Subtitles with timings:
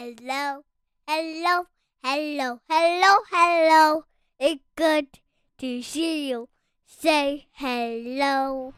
[0.00, 0.62] Hello,
[1.08, 1.66] hello,
[2.04, 4.04] hello, hello, hello.
[4.38, 5.08] It's good
[5.58, 6.48] to see you.
[6.86, 8.74] Say hello.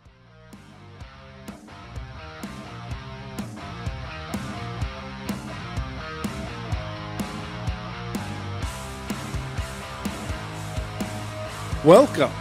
[11.85, 12.40] Welcome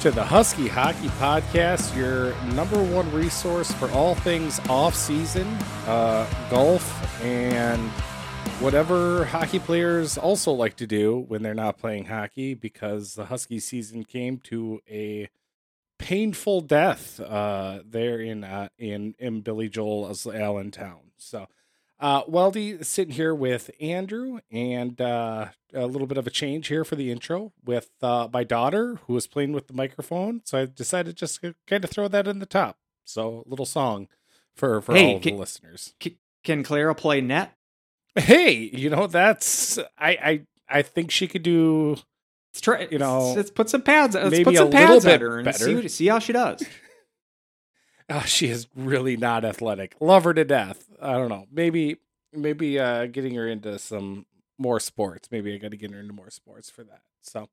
[0.00, 5.48] to the Husky Hockey Podcast, your number one resource for all things off season,
[5.88, 7.90] uh, golf, and
[8.60, 13.58] whatever hockey players also like to do when they're not playing hockey because the Husky
[13.58, 15.28] season came to a
[15.98, 21.10] painful death uh, there in, uh, in in Billy Joel Allentown.
[21.16, 21.48] So
[22.00, 26.84] uh, Weldy sitting here with Andrew, and uh, a little bit of a change here
[26.84, 30.40] for the intro with uh, my daughter who was playing with the microphone.
[30.44, 32.78] So I decided just to kind of throw that in the top.
[33.04, 34.08] So a little song
[34.54, 35.94] for for Hey, all of can- the listeners.
[36.44, 37.54] Can Clara play net?
[38.14, 41.96] Hey, you know that's I I I think she could do.
[42.52, 42.88] Let's try.
[42.90, 44.14] You know, let's, let's put some pads.
[44.14, 45.82] Let's maybe put a some little pads bit at her and see, better.
[45.82, 46.62] what- see how she does.
[48.10, 49.94] Oh, she is really not athletic.
[50.00, 50.88] Love her to death.
[51.00, 51.46] I don't know.
[51.52, 51.98] Maybe
[52.32, 54.26] maybe uh getting her into some
[54.58, 55.28] more sports.
[55.30, 57.02] Maybe I got to get her into more sports for that.
[57.22, 57.48] So,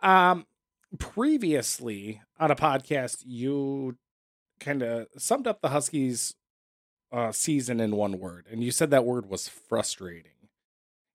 [0.00, 0.46] um
[0.98, 3.96] previously on a podcast you
[4.60, 6.34] kind of summed up the Huskies
[7.12, 10.32] uh season in one word and you said that word was frustrating.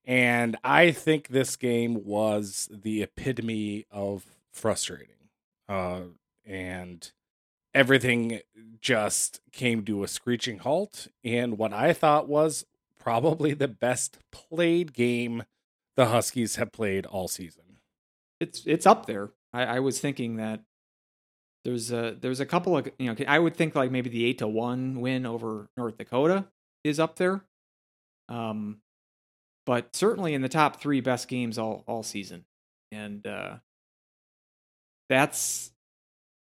[0.06, 5.30] And I think this game was the epitome of frustrating.
[5.68, 6.02] Uh
[6.46, 7.12] and
[7.78, 8.42] everything
[8.82, 12.66] just came to a screeching halt and what I thought was
[13.00, 15.44] probably the best played game
[15.96, 17.64] the Huskies have played all season.
[18.40, 19.30] It's it's up there.
[19.54, 20.62] I, I was thinking that
[21.66, 24.40] there's a there's a couple of you know I would think like maybe the eight
[24.40, 26.46] to one win over North Dakota
[26.84, 27.42] is up there.
[28.30, 28.82] Um,
[29.66, 32.46] but certainly in the top three best games all all season,
[32.92, 33.56] and uh,
[35.10, 35.72] that's.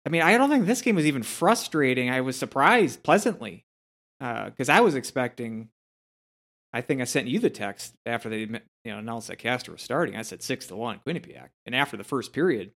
[0.05, 2.09] I mean, I don't think this game was even frustrating.
[2.09, 3.65] I was surprised pleasantly
[4.19, 5.69] because I was expecting.
[6.73, 9.81] I think I sent you the text after they you know announced that Castor was
[9.81, 10.15] starting.
[10.15, 12.71] I said six to one Quinnipiac, and after the first period,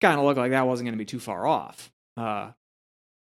[0.00, 1.90] kind of looked like that wasn't going to be too far off.
[2.16, 2.52] Uh,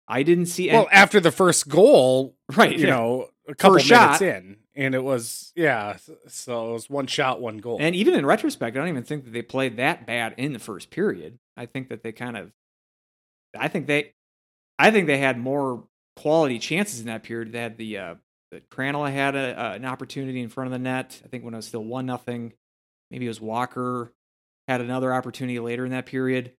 [0.06, 0.70] I didn't see.
[0.70, 2.94] Well, after the first goal, right, you yeah.
[2.94, 4.22] know, a couple First minutes shot.
[4.22, 5.96] in, and it was yeah,
[6.28, 7.78] so it was one shot, one goal.
[7.80, 10.58] And even in retrospect, I don't even think that they played that bad in the
[10.58, 11.38] first period.
[11.56, 12.52] I think that they kind of,
[13.58, 14.14] I think they,
[14.78, 15.84] I think they had more
[16.16, 17.52] quality chances in that period.
[17.52, 18.14] They had the, uh,
[18.50, 21.20] the Krannila had a, uh, an opportunity in front of the net.
[21.24, 22.52] I think when it was still one nothing,
[23.10, 24.12] maybe it was Walker
[24.68, 26.52] had another opportunity later in that period.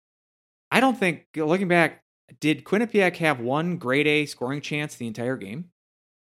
[0.72, 2.04] I don't think looking back,
[2.40, 5.66] did Quinnipiac have one grade A scoring chance the entire game?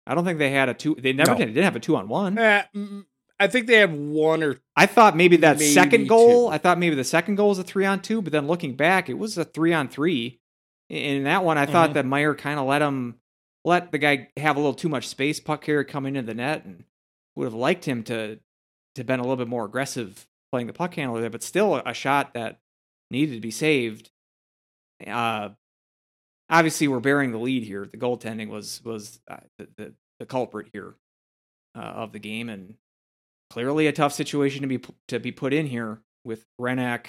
[0.07, 0.97] I don't think they had a two.
[0.99, 1.37] They never No.
[1.39, 1.49] did.
[1.49, 2.35] They didn't have a two on one.
[2.37, 3.05] Mm,
[3.43, 6.55] I think they had one or I thought maybe that Maybe second goal, two.
[6.55, 9.09] I thought maybe the second goal was a three on two, but then looking back,
[9.09, 10.39] it was a three on three.
[10.89, 11.95] In that one, I thought Mhm.
[11.95, 13.17] that Meier kind of let him
[13.65, 16.65] let the guy have a little too much space, puck carrier coming into the net,
[16.65, 16.85] and
[17.37, 18.39] would have liked him to
[18.95, 21.95] to been a little bit more aggressive playing the puck handler there, but still a
[21.95, 22.61] shot that
[23.11, 24.11] needed to be saved.
[25.07, 25.51] Uh,
[26.51, 27.87] obviously, we're bearing the lead here.
[27.91, 30.95] The goaltending was was uh, the, the the culprit here
[31.75, 32.75] uh, of the game, and
[33.53, 37.07] clearly a tough situation to be to be put in here with Hrenak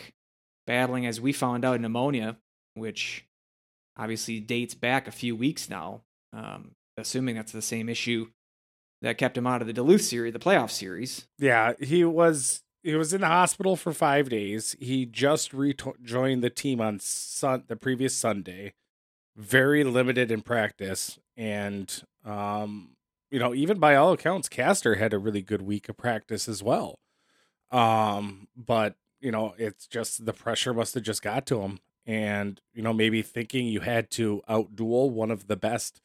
[0.68, 2.38] battling, as we found out, pneumonia,
[2.74, 3.26] which
[3.96, 6.02] obviously dates back a few weeks now.
[6.34, 8.28] Um, assuming that's the same issue
[9.02, 11.28] that kept him out of the Duluth series, the playoff series.
[11.40, 14.76] Yeah, he was he was in the hospital for five days.
[14.82, 18.74] He just rejoined the team on sun the previous Sunday.
[19.38, 22.90] Very limited in practice, and um,
[23.34, 26.62] you know, even by all accounts, Castor had a really good week of practice as
[26.62, 27.00] well.
[27.72, 32.62] Um, but you know, it's just the pressure must have just got to him, and
[32.76, 36.00] you know, maybe thinking you had to outduel one of the best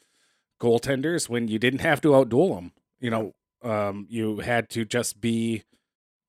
[0.59, 2.73] goaltenders when you didn't have to outduel him.
[2.99, 5.65] You know, um, you had to just be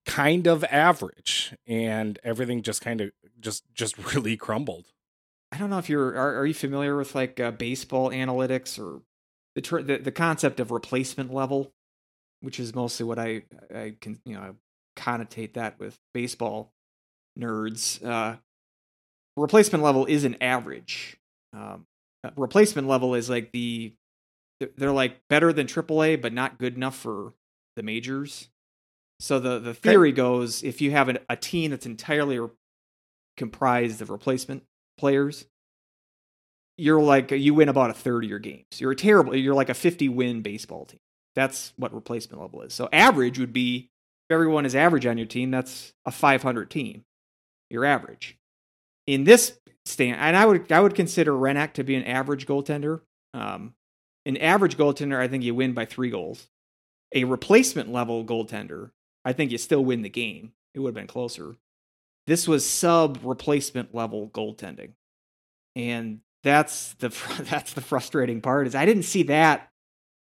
[0.06, 4.92] kind of average and everything just kind of just just really crumbled
[5.52, 9.02] I don't know if you're are, are you familiar with like uh, baseball analytics or
[9.60, 11.74] the, tr- the the concept of replacement level,
[12.40, 13.44] which is mostly what I
[13.76, 14.56] I can you know
[14.96, 16.72] connotate that with baseball
[17.38, 18.04] nerds.
[18.04, 18.38] Uh,
[19.36, 21.18] replacement level is an average.
[21.52, 21.88] Um,
[22.24, 23.94] uh, replacement level is like the
[24.62, 27.34] they're, they're like better than AAA, but not good enough for
[27.76, 28.48] the majors.
[29.20, 32.48] So the the theory goes if you have an, a team that's entirely re-
[33.36, 34.64] comprised of replacement
[34.98, 35.48] players,
[36.80, 38.66] you're like you win about a third of your games.
[38.78, 39.36] You're a terrible.
[39.36, 41.00] You're like a 50 win baseball team.
[41.36, 42.74] That's what replacement level is.
[42.74, 43.90] So average would be
[44.30, 47.04] if everyone is average on your team, that's a 500 team.
[47.70, 48.38] Your average.
[49.06, 53.02] In this stand, and I would I would consider Hrenak to be an average goaltender.
[53.34, 53.74] Um,
[54.26, 56.48] an average goaltender, I think you win by three goals.
[57.14, 58.92] A replacement level goaltender,
[59.26, 60.54] I think you still win the game.
[60.74, 61.56] It would have been closer.
[62.28, 64.92] This was sub replacement level goaltending,
[65.76, 67.10] and that's the
[67.50, 68.68] that's the frustrating part.
[68.68, 69.70] Is I didn't see that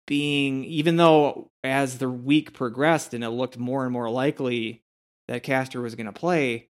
[0.07, 4.83] being even though as the week progressed and it looked more and more likely
[5.27, 6.69] that Castor was going to play,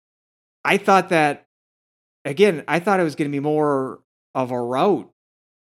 [0.66, 1.46] I thought that
[2.26, 4.00] again, I thought it was going to be more
[4.36, 5.12] of a route,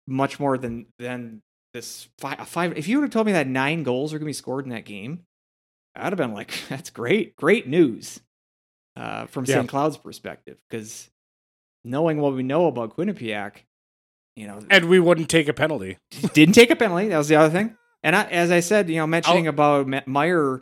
[0.07, 1.41] much more than than
[1.73, 2.77] this five, five.
[2.77, 4.71] If you would have told me that nine goals were going to be scored in
[4.71, 5.25] that game,
[5.95, 8.19] I'd have been like, "That's great, great news."
[8.95, 9.55] Uh, from Yeah.
[9.55, 9.67] St.
[9.67, 11.09] Cloud's perspective, because
[11.85, 13.57] knowing what we know about Quinnipiac,
[14.35, 15.97] you know, And we wouldn't take a penalty.
[16.33, 17.07] didn't take a penalty.
[17.07, 17.77] That was the other thing.
[18.03, 20.61] And I, as I said, you know, mentioning about Meier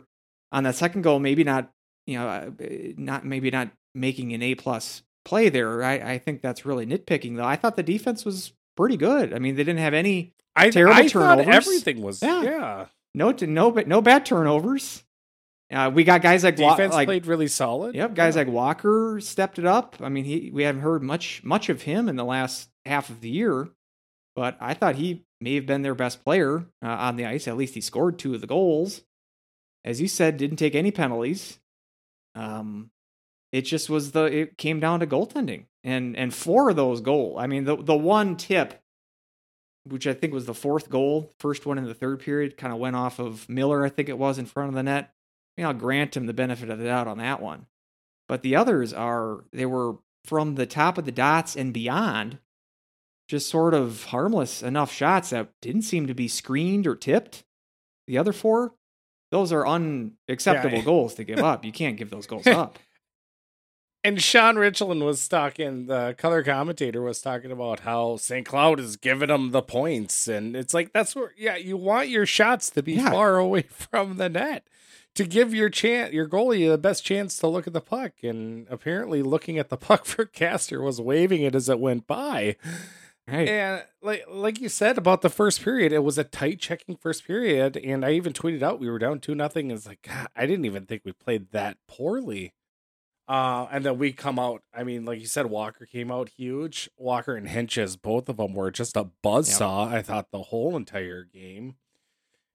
[0.52, 1.70] on that second goal, maybe not,
[2.06, 2.50] you know, uh,
[2.96, 5.82] not maybe not making an A plus play there.
[5.82, 7.44] I, I think that's really nitpicking, though.
[7.44, 9.34] I thought the defense was pretty good.
[9.34, 11.48] I mean, they didn't have any I, Terrible I turnovers.
[11.48, 12.42] everything was Yeah.
[12.42, 12.86] yeah.
[13.14, 15.04] no no but no bad turnovers.
[15.74, 17.94] Uh, we got guys like Wa- like played really solid.
[17.94, 18.42] Yep, guys Yeah.
[18.42, 19.96] like Walker stepped it up.
[20.00, 23.20] I mean, he we haven't heard much much of him in the last half of
[23.20, 23.68] the year,
[24.36, 27.48] but I thought he may have been their best player uh, on the ice.
[27.48, 29.02] At least he scored two of the goals.
[29.84, 31.58] As you said, didn't take any penalties.
[32.34, 32.90] Um,
[33.52, 37.36] it just was the it came down to goaltending, and and four of those goal.
[37.38, 38.80] I mean, the the one tip,
[39.84, 42.78] which I think was the fourth goal, first one in the third period, kind of
[42.78, 43.84] went off of Miller.
[43.84, 45.10] I think it was in front of the net.
[45.56, 47.66] Mean, I'll grant him the benefit of the doubt on that one.
[48.28, 52.38] But the others are, they were from the top of the dots and beyond,
[53.28, 57.44] just sort of harmless enough shots that didn't seem to be screened or tipped.
[58.06, 58.74] The other four,
[59.30, 60.84] those are unacceptable Yeah.
[60.84, 61.64] goals to give up.
[61.64, 62.78] You can't give those goals up.
[64.02, 68.44] And Sean Richland was talking, the color commentator was talking about how St.
[68.46, 70.28] Cloud is giving them the points.
[70.28, 73.10] And it's like, that's where, yeah, you want your shots to be Yeah.
[73.10, 74.66] far away from the net
[75.14, 78.12] to give your chance, your goalie the best chance to look at the puck.
[78.22, 82.56] And apparently, looking at the puck for Castor was waving it as it went by.
[83.26, 83.48] Right.
[83.48, 87.26] And like like you said about the first period, it was a tight checking first
[87.26, 89.70] period, and I even tweeted out we were down two nothing.
[89.70, 92.52] It's like God, I didn't even think we played that poorly.
[93.26, 94.62] Uh, and then we come out.
[94.74, 96.90] I mean, like you said, Walker came out huge.
[96.98, 99.88] Walker and Henches, both of them were just a buzz buzzsaw.
[99.88, 101.76] I thought the whole entire game.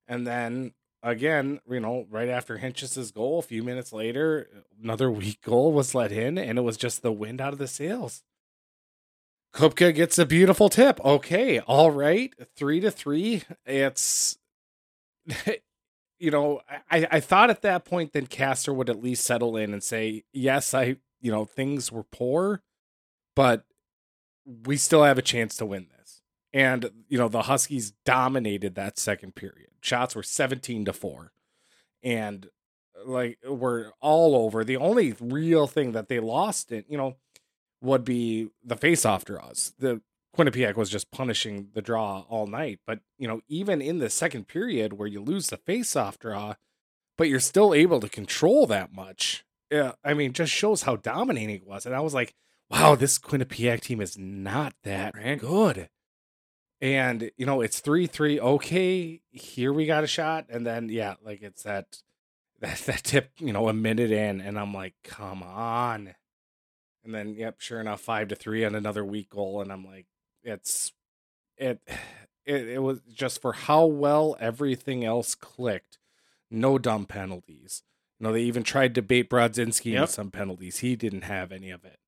[0.07, 0.73] And then
[1.03, 4.49] again, you know, right after Henches' goal, a few minutes later,
[4.81, 7.67] another weak goal was let in, and it was just the wind out of the
[7.67, 8.23] sails.
[9.53, 11.03] Kupka gets a beautiful tip.
[11.03, 13.43] Okay, all right, three to three.
[13.65, 14.37] It's,
[16.19, 16.61] you know,
[16.91, 20.23] I I thought at that point then Castor would at least settle in and say,
[20.31, 22.61] yes, I, you know, things were poor,
[23.35, 23.65] but
[24.65, 26.21] we still have a chance to win this.
[26.53, 29.68] And you know, the Huskies dominated that second period.
[29.81, 31.31] Shots were seventeen to four,
[32.03, 32.47] and
[33.05, 34.63] like were all over.
[34.63, 37.17] The only real thing that they lost in, you know
[37.81, 39.71] would be the face-off draws.
[39.79, 40.01] The
[40.37, 44.47] Quinnipiac was just punishing the draw all night, but you know, even in the second
[44.49, 46.55] period where you lose the face-off draw,
[47.17, 49.45] but you're still able to control that much.
[49.71, 51.85] Yeah, I mean, just shows how dominating it was.
[51.85, 52.33] And I was like,
[52.69, 55.39] wow, this Quinnipiac team is not that Right.
[55.39, 55.89] good.
[56.81, 58.39] And you know, it's three three.
[58.39, 61.97] Okay, here we got a shot, and then yeah, like it's that
[62.61, 66.15] that that tip, you know, a minute in, and I'm like, come on.
[67.03, 70.05] And then, yep, sure enough, five to three on another weak goal, and I'm like,
[70.43, 70.91] it's
[71.57, 71.79] it,
[72.45, 75.97] it, it was just for how well everything else clicked.
[76.51, 77.83] No dumb penalties.
[78.19, 80.09] You know, they even tried to bait Brodzinski into Yep.
[80.09, 80.79] some penalties.
[80.79, 81.99] He didn't have any of it.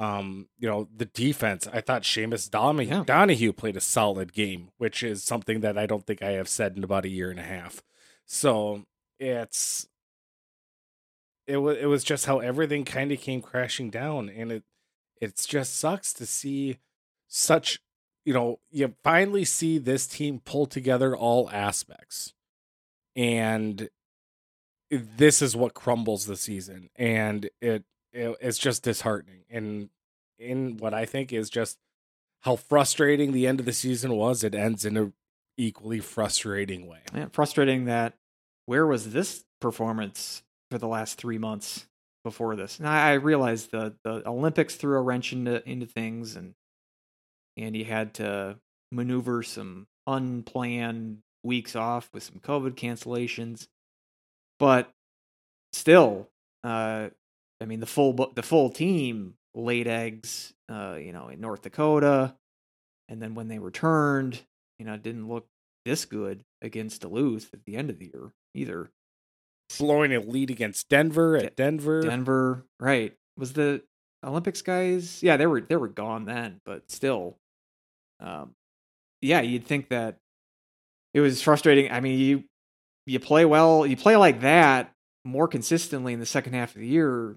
[0.00, 1.68] Um, you know, the defense.
[1.70, 3.04] I thought Seamus Donohue, Yeah.
[3.04, 6.76] Donohue played a solid game, which is something that I don't think I have said
[6.76, 7.82] in about a year and a half.
[8.24, 8.84] So
[9.18, 9.86] it's
[11.46, 14.62] it was it was just how everything kind of came crashing down and it
[15.20, 16.78] it's just sucks to see
[17.28, 17.80] such
[18.24, 22.32] you know you finally see this team pull together all aspects
[23.16, 23.90] and
[24.90, 29.88] this is what crumbles the season and it, it it's just disheartening and
[30.38, 31.78] in what i think is just
[32.42, 35.12] how frustrating the end of the season was it ends in a
[35.56, 38.14] equally frustrating way Yeah, frustrating that
[38.66, 41.86] where was this performance for the last three months
[42.22, 42.78] before this?
[42.78, 46.54] And I, I realized the the Olympics threw a wrench into into things, and
[47.56, 48.58] and he had to
[48.92, 53.66] maneuver some unplanned weeks off with some COVID cancellations,
[54.58, 54.92] but
[55.72, 56.28] still,
[56.64, 57.08] uh,
[57.60, 62.34] I mean the full the full team laid eggs, uh, you know, in North Dakota,
[63.08, 64.40] and then when they returned,
[64.78, 65.46] you know, it didn't look
[65.84, 68.90] this good against Duluth at the end of the year either.
[69.78, 72.02] Blowing a lead against Denver at Denver.
[72.02, 73.14] Denver, right?
[73.36, 73.82] Was the
[74.24, 75.22] Olympics guys?
[75.22, 77.36] Yeah, they were they were gone then, but still,
[78.18, 78.52] um,
[79.20, 80.16] yeah, you'd think that
[81.14, 81.90] it was frustrating.
[81.90, 82.44] I mean, you
[83.06, 84.92] you play well, you play like that
[85.24, 87.36] more consistently in the second half of the year.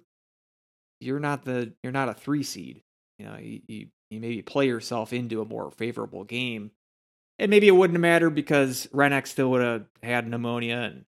[1.03, 2.81] You're not the you're not a three seed.
[3.19, 6.71] You know, you you, you maybe play yourself into a more favorable game,
[7.39, 11.05] and maybe it wouldn't have mattered because Hrenak still would have had pneumonia and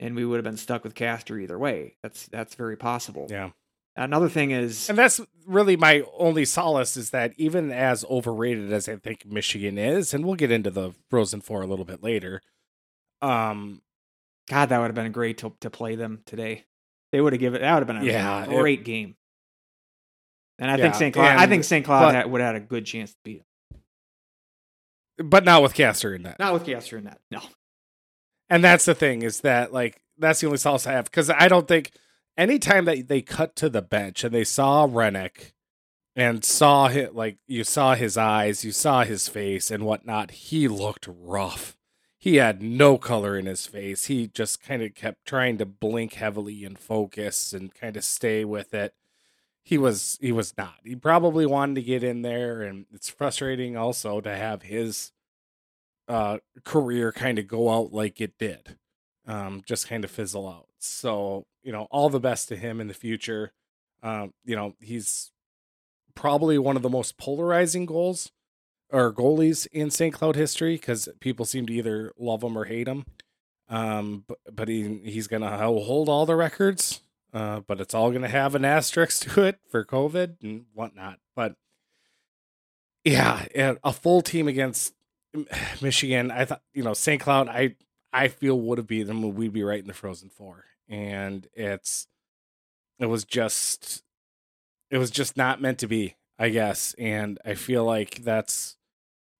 [0.00, 1.96] and we would have been stuck with Castor either way.
[2.02, 3.28] That's that's very possible.
[3.30, 3.50] Yeah.
[3.94, 8.88] Another thing is, And that's really my only solace is that even as overrated as
[8.88, 12.40] I think Michigan is, and we'll get into the Frozen Four a little bit later.
[13.20, 13.82] Um,
[14.48, 16.64] God, that would have been great to to play them today.
[17.12, 17.62] They would have given it.
[17.62, 19.16] that would have been a Yeah, it- great game.
[20.58, 21.14] And I Yeah, think St.
[21.14, 21.84] Cloud, I think St.
[21.84, 23.42] Cloud had, would have had a good chance to beat
[25.18, 25.28] them.
[25.30, 26.38] but not with Castor in that.
[26.38, 27.20] Not with Castor in that.
[27.30, 27.40] No.
[28.48, 31.48] And that's the thing is that like that's the only solace I have because I
[31.48, 31.92] don't think
[32.36, 35.52] anytime that they cut to the bench and they saw Hrenak
[36.16, 40.68] and saw hit like you saw his eyes, you saw his face and whatnot, he
[40.68, 41.76] looked rough.
[42.22, 44.04] He had no color in his face.
[44.04, 48.44] He just kind of kept trying to blink heavily and focus and kind of stay
[48.44, 48.94] with it.
[49.64, 50.76] He was he was not.
[50.84, 55.10] He probably wanted to get in there and it's frustrating also to have his
[56.06, 58.76] uh career kind of go out like it did
[59.26, 62.88] um just kind of fizzle out so you know all the best to him in
[62.88, 63.52] the future
[64.02, 65.30] um you know he's
[66.16, 68.32] probably one of the most polarizing goals
[68.92, 70.14] or goalies in St.
[70.14, 73.04] Cloud history because people seem to either love him or hate him
[73.68, 77.00] um but, but he he's gonna hold all the records
[77.32, 81.54] uh but it's all gonna have an asterisk to it for covid and whatnot but
[83.04, 83.46] yeah
[83.84, 84.94] a full team against
[85.82, 87.20] Michigan, I thought you know St.
[87.20, 87.48] Cloud.
[87.48, 87.76] I
[88.12, 89.34] I feel would have beat them.
[89.34, 92.06] We'd be right in the Frozen Four, and it's
[92.98, 94.02] it was just
[94.90, 96.94] it was just not meant to be, I guess.
[96.98, 98.76] And I feel like that's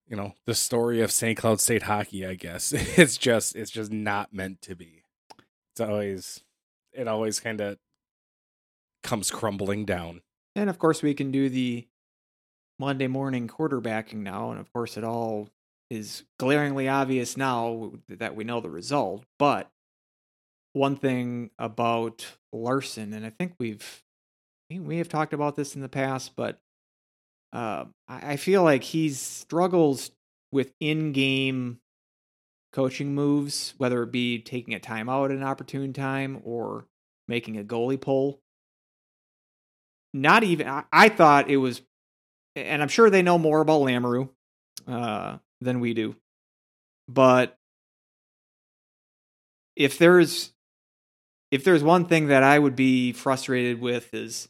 [0.07, 1.39] you know the story of St.
[1.39, 2.27] Cloud State hockey.
[2.27, 5.05] I guess it's just it's just not meant to be.
[5.73, 6.43] It's always
[6.93, 7.79] it always kind of
[9.03, 10.23] comes crumbling down.
[10.55, 11.87] And of course, we can do the
[12.79, 14.51] Monday morning quarterbacking now.
[14.51, 15.49] And of course, it all
[15.91, 19.25] is glaringly obvious now that we know the result.
[19.39, 19.71] But
[20.73, 24.03] one thing about Larson, and I think we've
[24.71, 26.61] we have talked about this in the past, but
[27.53, 30.11] I I feel like he struggles
[30.51, 31.79] with in-game
[32.73, 36.87] coaching moves, whether it be taking a timeout at an opportune time or
[37.29, 38.41] making a goalie pull.
[40.15, 41.83] Not even I, I thought it was,
[42.55, 44.29] and I'm sure they know more about Lamoureux
[44.87, 46.17] uh, than we do,
[47.09, 47.59] but
[49.75, 50.53] if there's
[51.51, 54.49] if there's one thing that I would be frustrated with is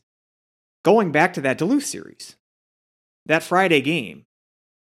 [0.85, 2.37] going back to that Duluth series,
[3.27, 4.25] that Friday game.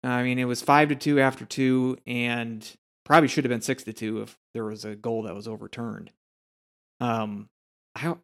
[0.03, 2.69] I mean, it was five to two after two, and
[3.03, 6.11] probably should have been six to two if there was a goal that was overturned.
[6.99, 7.49] Um,
[7.95, 8.15] I,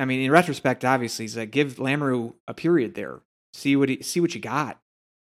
[0.00, 3.20] I mean, in retrospect, obviously, he's like give Lamoureux a period there,
[3.54, 4.80] see what he, see what you got.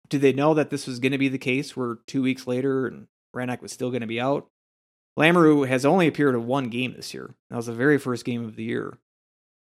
[0.09, 1.77] Did they know that this was going to be the case?
[1.77, 4.49] Where two weeks later and Hrenak was still going to be out.
[5.19, 7.35] Lamoureux has only appeared in one game this year.
[7.51, 8.99] That was the very first game of the year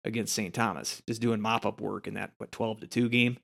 [0.04, 0.54] against St.
[0.54, 3.38] Thomas, just doing mop up work in that what twelve to two game.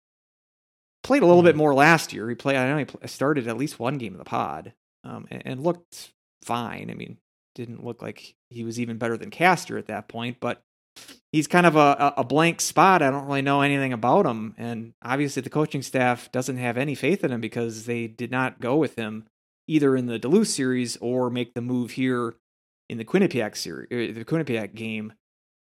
[1.07, 2.27] Played a little bit more last year.
[2.27, 2.57] He played.
[2.57, 4.73] I know he started at least one game in the pod,
[5.05, 6.11] um, and, and looked
[6.43, 6.91] fine.
[6.91, 7.17] I mean,
[7.55, 10.61] didn't look like he was even better than Castor at that point, but
[11.31, 13.01] he's kind of a, a blank spot.
[13.01, 16.93] I don't really know anything about him, and obviously the coaching staff doesn't have any
[16.93, 19.27] faith in him because they did not go with him
[19.65, 22.35] either in the Duluth series or make the move here
[22.89, 25.13] in the Quinnipiac series, the Quinnipiac game,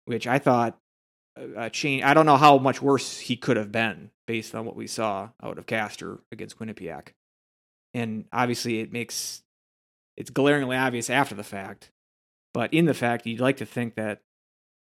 [0.05, 0.77] which I thought
[1.57, 2.03] a change.
[2.03, 5.31] I don't know how much worse he could have been based on what we saw
[5.43, 7.09] out of Castor against Quinnipiac,
[7.95, 9.43] and obviously it makes
[10.17, 11.91] it's glaringly obvious after the fact,
[12.53, 14.21] but in the fact, you'd like to think that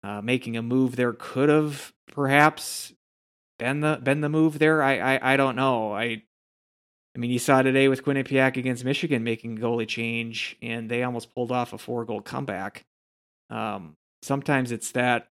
[0.02, 2.92] uh, making a move there could have perhaps
[3.58, 4.82] been the been the move there.
[4.82, 5.92] I, I I don't know.
[5.92, 6.22] I
[7.14, 11.04] I mean, you saw today with Quinnipiac against Michigan making a goalie change, and they
[11.04, 12.84] almost pulled off a four goal comeback.
[13.50, 15.28] Um, sometimes it's that,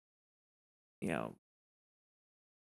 [1.01, 1.35] you know,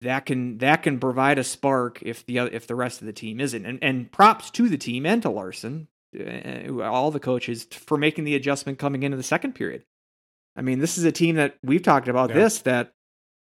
[0.01, 3.39] that can that can provide a spark if the if the rest of the team
[3.39, 3.65] isn't.
[3.65, 5.87] And and props to the team and to Larson
[6.19, 9.83] uh, all the coaches for making the adjustment coming into the second period.
[10.55, 12.35] I mean, this is a team that we've talked about Yeah.
[12.35, 12.93] this that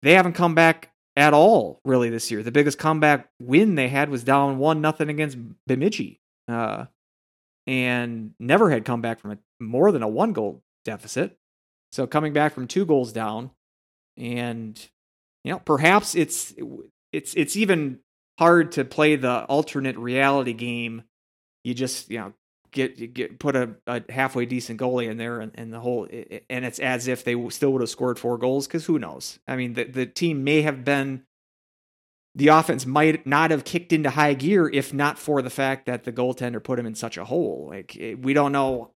[0.02, 2.42] they haven't come back at all really this year.
[2.42, 6.86] The biggest comeback win they had was down one nothing against Bemidji, uh,
[7.66, 11.38] and never had come back from a more than a one goal deficit.
[11.92, 13.50] So coming back from two goals down,
[14.16, 14.78] and
[15.44, 16.54] you know perhaps it's
[17.12, 18.00] it's it's even
[18.38, 21.02] hard to play the alternate reality game.
[21.64, 22.32] You just you know
[22.72, 26.06] get you get put a, a halfway decent goalie in there, and, and the whole
[26.50, 29.38] and it's as if they still would have scored four goals because who knows?
[29.48, 31.24] I mean, the the team may have been.
[32.36, 36.02] The offense might not have kicked into high gear if not for the fact that
[36.02, 37.68] the goaltender put him in such a hole.
[37.70, 38.90] Like it- we don't know.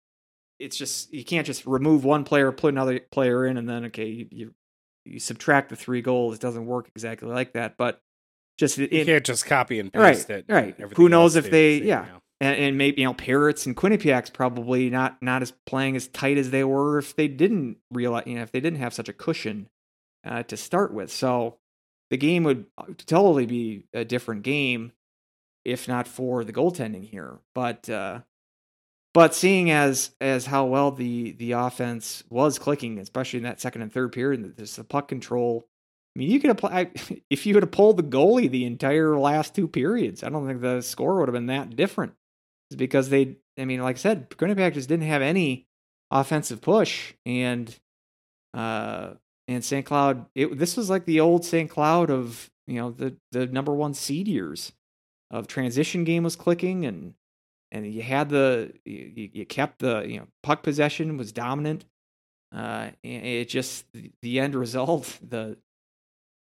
[0.58, 4.06] It's just you can't just remove one player, put another player in, and then okay,
[4.08, 4.54] you you,
[5.08, 6.34] you subtract the three goals.
[6.34, 8.00] It doesn't work exactly like that, but
[8.58, 10.44] just You can't just copy and Right, paste it.
[10.48, 10.76] and right.
[10.96, 12.06] Who knows if they- the yeah.
[12.40, 16.38] and, and maybe you know Perets and Quinnipiacs probably not not as playing as tight
[16.38, 19.12] as they were if they didn't realize you know if they didn't have such a
[19.12, 19.68] cushion
[20.24, 21.10] uh, to start with.
[21.12, 21.58] So
[22.10, 24.92] the game would uh, totally be a different game
[25.64, 27.38] if not for the goaltending here.
[27.54, 28.20] But uh,
[29.18, 33.82] but seeing as as how well the the offense was clicking, especially in that second
[33.82, 35.66] and third period, there's the puck control.
[36.14, 36.92] I mean, you could apply
[37.28, 40.22] if you have pulled the goalie the entire last two periods.
[40.22, 42.12] I don't think the score would have been that different.
[42.70, 45.66] It's because they, I mean, like I said, Quinnipiac just didn't have any
[46.12, 47.76] offensive push, and
[48.54, 49.14] uh,
[49.48, 49.84] and St.
[49.84, 50.26] Cloud.
[50.36, 51.68] It, this was like the old St.
[51.68, 54.74] Cloud of you know the the number one seed years
[55.28, 57.14] of transition game was clicking and
[57.70, 61.84] and you had the you, you kept the you know puck possession was dominant.
[62.54, 63.84] Uh, it just
[64.22, 65.56] the end result the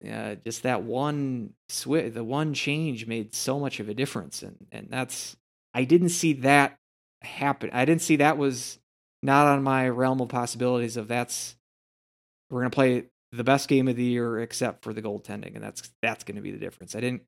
[0.10, 4.68] uh, just that one switch, the one change made so much of a difference, and
[4.72, 5.38] and that's
[5.74, 6.77] I didn't see that
[7.22, 7.70] happen.
[7.74, 8.80] I didn't see that was
[9.22, 10.98] not on my realm of possibilities.
[10.98, 11.56] Of that's
[12.50, 15.90] we're gonna play the best game of the year except for the goaltending, and that's
[16.01, 16.96] that's gonna be the difference.
[16.96, 17.24] I didn't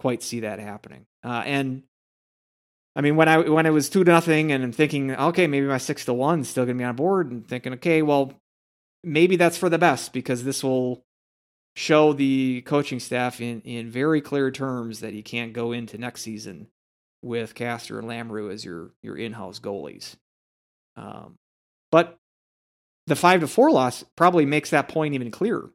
[0.00, 1.84] quite see that happening, uh, and
[2.94, 5.66] I mean, when I when it was two to nothing, and I'm thinking, okay, maybe
[5.66, 8.32] my six to one still gonna be on board, and thinking, okay, well,
[9.02, 11.04] maybe that's for the best because this will
[11.74, 16.22] show the coaching staff in in very clear terms that you can't go into next
[16.22, 16.68] season
[17.22, 20.16] with Castor and Lamoureux as your your in house goalies.
[20.96, 21.36] Um,
[21.90, 22.18] but
[23.06, 25.70] the five to four loss probably makes that point even clearer.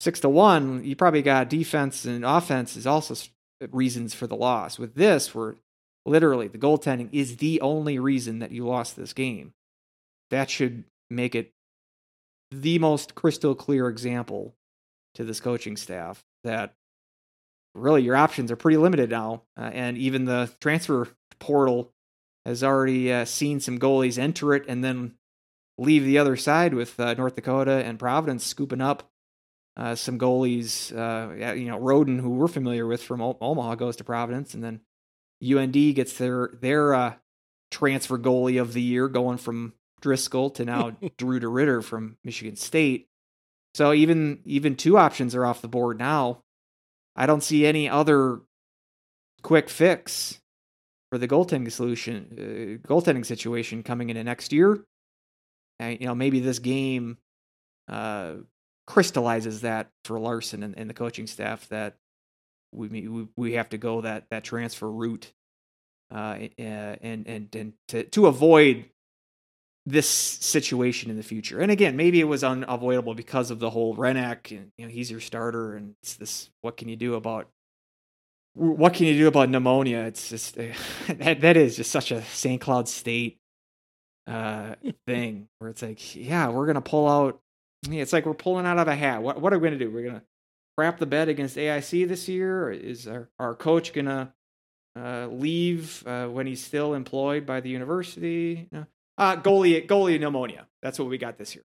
[0.00, 3.14] Six to one, you probably got defense and offense is also
[3.70, 4.78] reasons for the loss.
[4.78, 5.56] With this, where
[6.06, 9.52] literally the goaltending is the only reason that you lost this game,
[10.30, 11.52] that should make it
[12.50, 14.54] the most crystal clear example
[15.14, 16.74] to this coaching staff that
[17.74, 19.42] really your options are pretty limited now.
[19.56, 21.08] Uh, and even the transfer
[21.38, 21.92] portal
[22.46, 25.14] has already uh, seen some goalies enter it and then
[25.78, 29.08] leave the other side with uh, North Dakota and Providence scooping up
[29.76, 30.94] uh, some goalies.
[30.94, 34.62] Uh, you know, Roden, who we're familiar with from o- Omaha, goes to Providence, and
[34.62, 34.80] then
[35.42, 37.14] UND gets their their uh,
[37.70, 43.08] transfer goalie of the year, going from Driscoll to now Drew DeRidder from Michigan State.
[43.74, 46.42] So even even two options are off the board now.
[47.16, 48.40] I don't see any other
[49.42, 50.40] quick fix
[51.10, 54.84] for the goaltending solution, uh, goaltending situation coming into next year.
[55.78, 57.18] And, you know, maybe this game
[57.88, 58.34] uh,
[58.86, 61.96] crystallizes that for Larson and, and the coaching staff that
[62.72, 65.32] we we we have to go that that transfer route,
[66.14, 68.86] uh, and and and to to avoid
[69.86, 71.60] this situation in the future.
[71.60, 75.10] And again, maybe it was unavoidable because of the whole Hrenak and you know he's
[75.10, 77.48] your starter and it's this what can you do about
[78.54, 80.00] what can you do about pneumonia?
[80.00, 80.64] It's just uh,
[81.08, 82.60] that that is just such a St.
[82.60, 83.38] Cloud State
[84.26, 84.74] uh
[85.06, 87.40] thing where it's like, yeah, we're gonna pull out.
[87.88, 89.22] It's like we're pulling out of a hat.
[89.22, 89.90] What what are we gonna do?
[89.90, 90.22] We're gonna
[90.80, 92.70] crap the bed against AIC this year?
[92.70, 94.32] Is our our coach gonna
[94.96, 98.66] uh, leave uh, when he's still employed by the university?
[98.72, 98.86] No.
[99.18, 100.66] Uh, goalie goalie pneumonia.
[100.80, 101.64] That's what we got this year.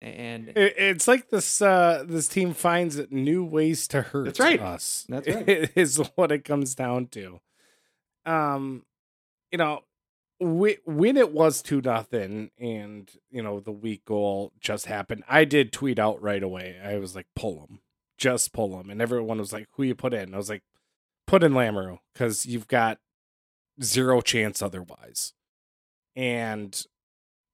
[0.00, 4.60] And It, it's like this uh this team finds new ways to hurt That's right.
[4.60, 5.04] us.
[5.08, 5.70] That's right.
[5.74, 7.40] Is what it comes down to.
[8.24, 8.84] Um
[9.50, 9.80] you know,
[10.40, 15.72] when it was 2 nothing and you know the weak goal just happened, I did
[15.72, 16.78] tweet out right away.
[16.82, 17.80] I was like pull him.
[18.18, 20.34] Just pull him and everyone was like who you put in?
[20.34, 20.62] I was like
[21.26, 22.98] put in Lamoureux cuz you've got
[23.82, 25.34] zero chance otherwise.
[26.16, 26.84] And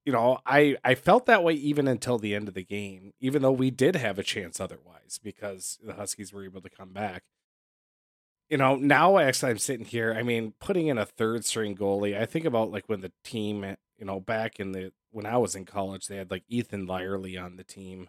[0.05, 3.43] you know, I I felt that way even until the end of the game, even
[3.43, 7.25] though we did have a chance otherwise because the Huskies were able to come back.
[8.49, 10.15] You know, now actually I'm sitting here.
[10.17, 12.19] I mean, putting in a third string goalie.
[12.19, 15.39] I think about like when the team, eh, you know, back in the when I
[15.39, 18.09] was in college, they had like Ethan Lyerly on the team,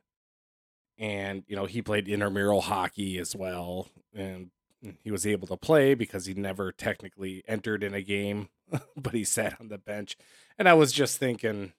[0.98, 4.52] and you know he played intramural hockey as well, and
[4.84, 8.50] mm, he was able to play because he never technically entered in a game,
[8.96, 10.18] but he sat on the bench.
[10.60, 11.74] And I was just thinking,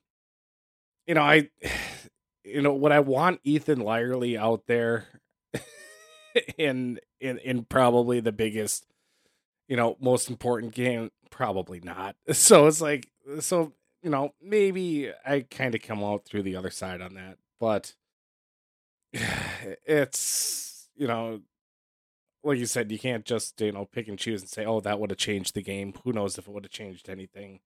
[1.06, 1.50] you know, I,
[2.44, 5.06] you know, would I want Ethan Lyerly out there
[6.58, 8.86] in in in probably the biggest,
[9.68, 11.10] you know, most important game?
[11.30, 12.16] Probably not.
[12.32, 13.08] So it's like,
[13.40, 17.38] so you know, maybe I kind of come out through the other side on that,
[17.60, 17.94] but
[19.12, 21.40] it's you know
[22.44, 24.98] like you said, you can't just you know pick and choose and say, "Oh, that
[25.00, 27.60] would have changed the game." Who knows if it would have changed anything?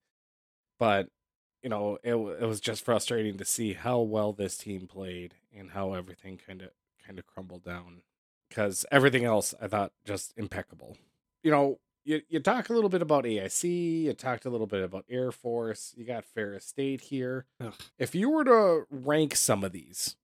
[0.78, 1.08] But
[1.62, 5.70] you know, it it was just frustrating to see how well this team played and
[5.72, 6.70] how everything kind of
[7.06, 8.02] kind of crumbled down
[8.52, 10.96] because everything else I thought just impeccable.
[11.42, 14.82] You know, you you talk a little bit about AIC, you talked a little bit
[14.82, 17.46] about Air Force, you got Ferris State here.
[17.60, 17.74] Ugh.
[17.98, 20.16] If you were to rank some of these,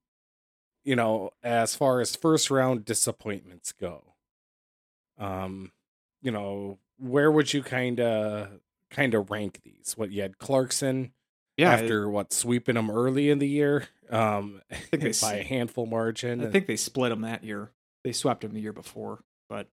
[0.84, 4.14] you know, as far as first round disappointments go,
[5.18, 5.72] um,
[6.20, 8.60] you know, where would you kind of
[8.90, 9.94] kind of rank these?
[9.96, 11.12] What you had Clarkson
[11.56, 14.60] Yeah, after what sweeping them early in the year, um,
[14.92, 16.44] by a handful margin.
[16.44, 17.70] I think they split them that year.
[18.08, 19.68] They swept them the year before, but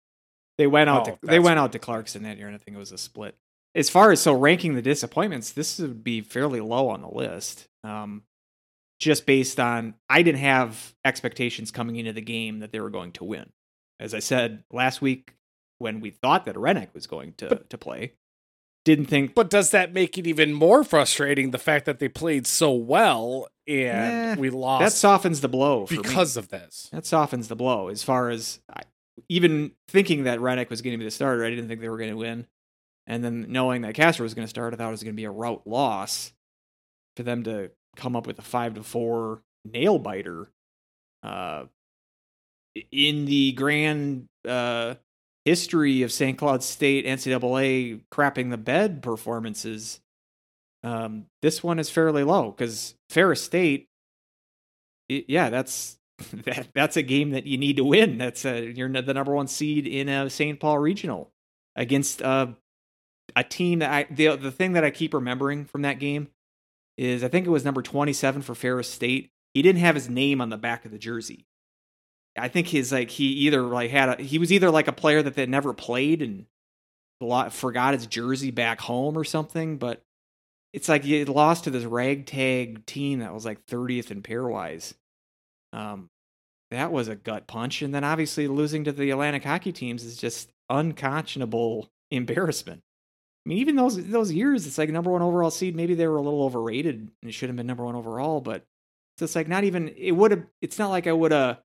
[0.58, 1.08] they went out.
[1.08, 2.98] Oh, to, they went out to Clarkson that year, and I think it was a
[2.98, 3.36] split.
[3.76, 7.68] As far as so ranking the disappointments, this would be fairly low on the list.
[7.84, 8.24] Um,
[9.00, 13.12] just based on I didn't have expectations coming into the game that they were going
[13.12, 13.52] to win.
[14.00, 15.36] As I said last week,
[15.78, 18.14] when we thought that Hrenak was going to to play,
[18.84, 19.36] didn't think.
[19.36, 21.52] But does that make it even more frustrating?
[21.52, 24.84] The fact that they played so well and Eh, we lost.
[24.84, 26.02] that softens the blow for me.
[26.02, 26.90] because of this.
[26.92, 27.88] That softens the blow.
[27.90, 28.82] As far as I,
[29.30, 31.98] even thinking that Hrenak was going to be the starter, I didn't think they were
[31.98, 32.48] going to win.
[33.08, 35.18] And then knowing that Castor was going to start, I thought it was going to
[35.18, 36.32] be a route loss
[37.18, 40.50] for them to come up with a five to four nail biter.
[41.22, 41.66] Uh,
[42.92, 44.96] in the grand uh,
[45.46, 46.38] history of St.
[46.38, 50.00] Cloud State NCAA crapping the bed performances,
[50.84, 53.90] um, this one is fairly low because Ferris State,
[55.10, 55.98] it, yeah, that's
[56.34, 58.18] that, that's a game that you need to win.
[58.18, 60.60] That's a, you're the number one seed in a St.
[60.60, 61.32] Paul regional
[61.76, 62.56] against a
[63.36, 66.28] a team that I the the thing that I keep remembering from that game
[66.98, 69.32] is I think it was number 27 for Ferris State.
[69.54, 71.48] He didn't have his name on the back of the jersey.
[72.38, 75.22] I think his like he either like had a he was either like a player
[75.22, 76.46] that they never played and
[77.22, 80.04] lot forgot his jersey back home or something, but
[80.74, 84.94] it's like you lost to this ragtag team that was like 30th in pairwise.
[85.72, 86.10] Um,
[86.72, 90.18] that was a gut punch, and then obviously losing to the Atlantic hockey teams is
[90.18, 92.82] just unconscionable embarrassment.
[93.46, 95.76] I mean, even those those years, it's like number one overall seed.
[95.76, 98.64] Maybe they were a little overrated and it should have been number one overall, but
[99.20, 99.90] it's like not even.
[99.90, 100.46] It would have.
[100.62, 101.60] It's not like I would have,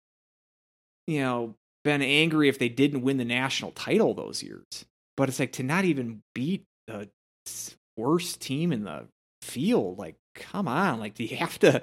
[1.06, 4.84] you know, been angry if they didn't win the national title those years.
[5.16, 7.08] But it's like to not even beat the
[7.98, 9.06] worst team in the
[9.42, 9.98] field.
[9.98, 11.00] Like, come on!
[11.00, 11.82] Like, do you have to?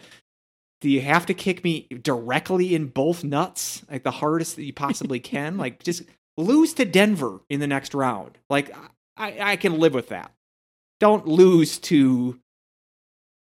[0.81, 4.73] Do you have to kick me directly in both nuts, like the hardest that you
[4.73, 5.57] possibly can?
[5.65, 6.03] like, just
[6.37, 8.37] lose to Denver in the next round.
[8.49, 8.75] Like,
[9.17, 10.31] I, I can live with that.
[10.99, 12.39] Don't lose to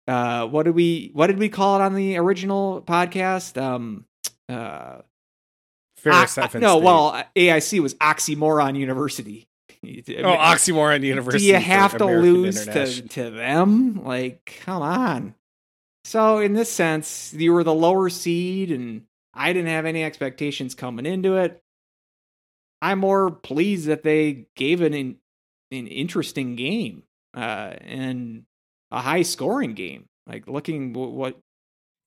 [0.08, 3.62] uh what did we what did we call it on the original podcast?
[3.62, 4.06] Um
[4.50, 5.02] uh
[5.98, 6.60] Ferris o- FNC.
[6.60, 9.48] no, well AIC was Oxymoron University.
[9.84, 11.46] Oh, Oxymoron University.
[11.46, 14.04] Do you have to American lose to, to them?
[14.04, 15.36] Like, come on.
[16.04, 20.76] So, in this sense, you were the lower seed, and I didn't have any expectations
[20.76, 21.62] coming into it.
[22.82, 25.18] I'm more pleased that they gave it an,
[25.72, 27.04] an interesting game
[27.36, 28.46] uh, and
[28.90, 30.06] a high scoring game.
[30.28, 31.38] Like, looking what, what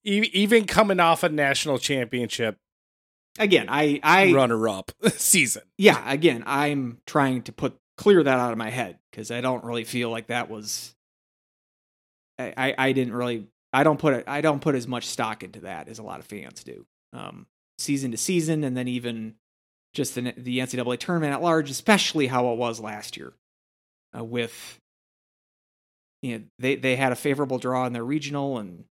[0.05, 2.59] even coming off a national championship
[3.39, 5.63] again, I, I, runner up season.
[5.79, 9.65] yeah, again, I'm trying to put clear that out of my head because I don't
[9.65, 10.95] really feel like that was.
[12.39, 13.47] I, I, I didn't really.
[13.73, 14.25] I don't put it.
[14.27, 16.87] I don't put as much stock into that as a lot of fans do.
[17.13, 17.47] Um,
[17.79, 19.35] season to season, and then even
[19.93, 23.33] just the the NCAA tournament at large, especially how it was last year,
[24.17, 24.81] uh, with
[26.23, 28.85] you know they they had a favorable draw in their regional, and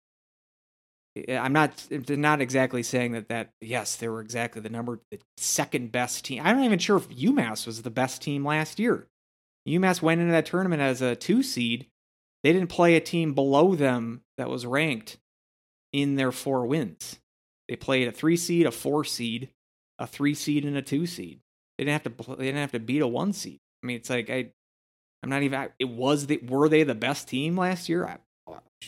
[1.29, 5.91] I'm not not exactly saying that that yes they were exactly the number the second
[5.91, 6.41] best team.
[6.43, 9.07] I'm not even sure if UMass was the best team last year.
[9.67, 11.87] UMass went into that tournament as a two seed.
[12.43, 15.17] They didn't play a team below them that was ranked
[15.93, 17.19] in their four wins.
[17.69, 19.49] They played a three seed, a four seed,
[19.99, 21.39] a three seed, and a two seed.
[21.77, 22.35] They didn't have to.
[22.35, 23.59] They didn't have to beat a one seed.
[23.83, 24.51] I mean, it's like I.
[25.21, 25.69] I'm not even.
[25.79, 26.39] It was the.
[26.39, 28.05] Were they the best team last year?
[28.05, 28.17] I,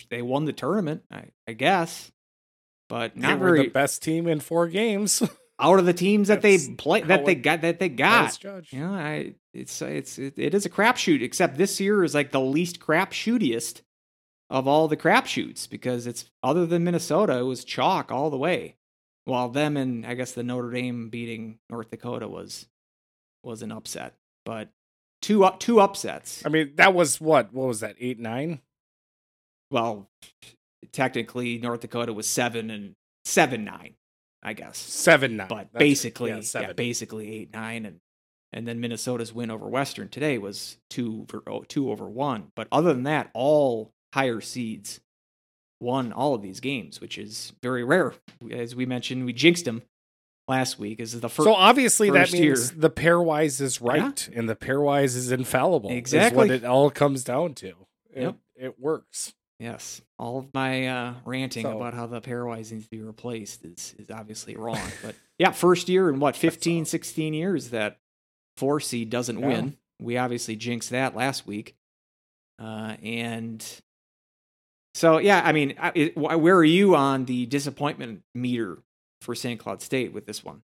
[0.10, 2.12] they won the tournament, I, I guess,
[2.90, 5.22] but not they were very the best team in four games.
[5.60, 8.44] out of the teams that they play that they got that they got.
[8.44, 11.22] You know, I it's it's it, it is a crapshoot.
[11.22, 13.82] Except this year is like the least crapshootiest
[14.50, 18.76] of all the crapshoots because it's other than Minnesota, it was chalk all the way.
[19.24, 22.68] While them and I guess the Notre Dame beating North Dakota was
[23.44, 24.70] was an upset, but
[25.22, 26.46] two up two upsets.
[26.46, 27.54] I mean, that was what?
[27.54, 27.96] What was that?
[28.00, 28.62] Eight, nine?
[29.72, 30.10] Well,
[30.92, 32.94] technically North Dakota was seven and
[33.24, 33.96] seven nine,
[34.44, 34.78] I guess.
[34.78, 35.48] Seven, nine.
[35.48, 38.00] but That's basically, Yeah, yeah, basically eight nine, and
[38.54, 42.52] and then Minnesota's win over Western today was two for oh, two over one.
[42.56, 45.02] But other than that, all higher seeds
[45.82, 48.14] won all of these games, which is very rare.
[48.52, 49.82] As we mentioned, we jinxed them
[50.48, 51.00] last week.
[51.00, 51.46] This is the first.
[51.46, 52.80] so obviously that means year.
[52.80, 55.90] the pairwise is right and the pairwise is infallible.
[55.90, 56.38] Is Exactly.
[56.38, 57.74] what it all comes down to.
[58.14, 58.36] It, Yep.
[58.56, 59.34] it works.
[59.60, 63.64] Yes, all of my uh, ranting So- about how the pairwise needs to be replaced
[63.66, 64.80] is is obviously wrong.
[65.04, 68.00] but yeah, first year in what 15, 16 years that
[68.58, 69.48] four seed doesn't Yeah.
[69.48, 69.78] win.
[70.02, 71.76] We obviously jinxed that last week.
[72.60, 73.66] Uh, and
[74.94, 78.78] so, yeah, I mean, it, where are you on the disappointment meter
[79.22, 79.60] for St.
[79.60, 80.64] Cloud State with this one?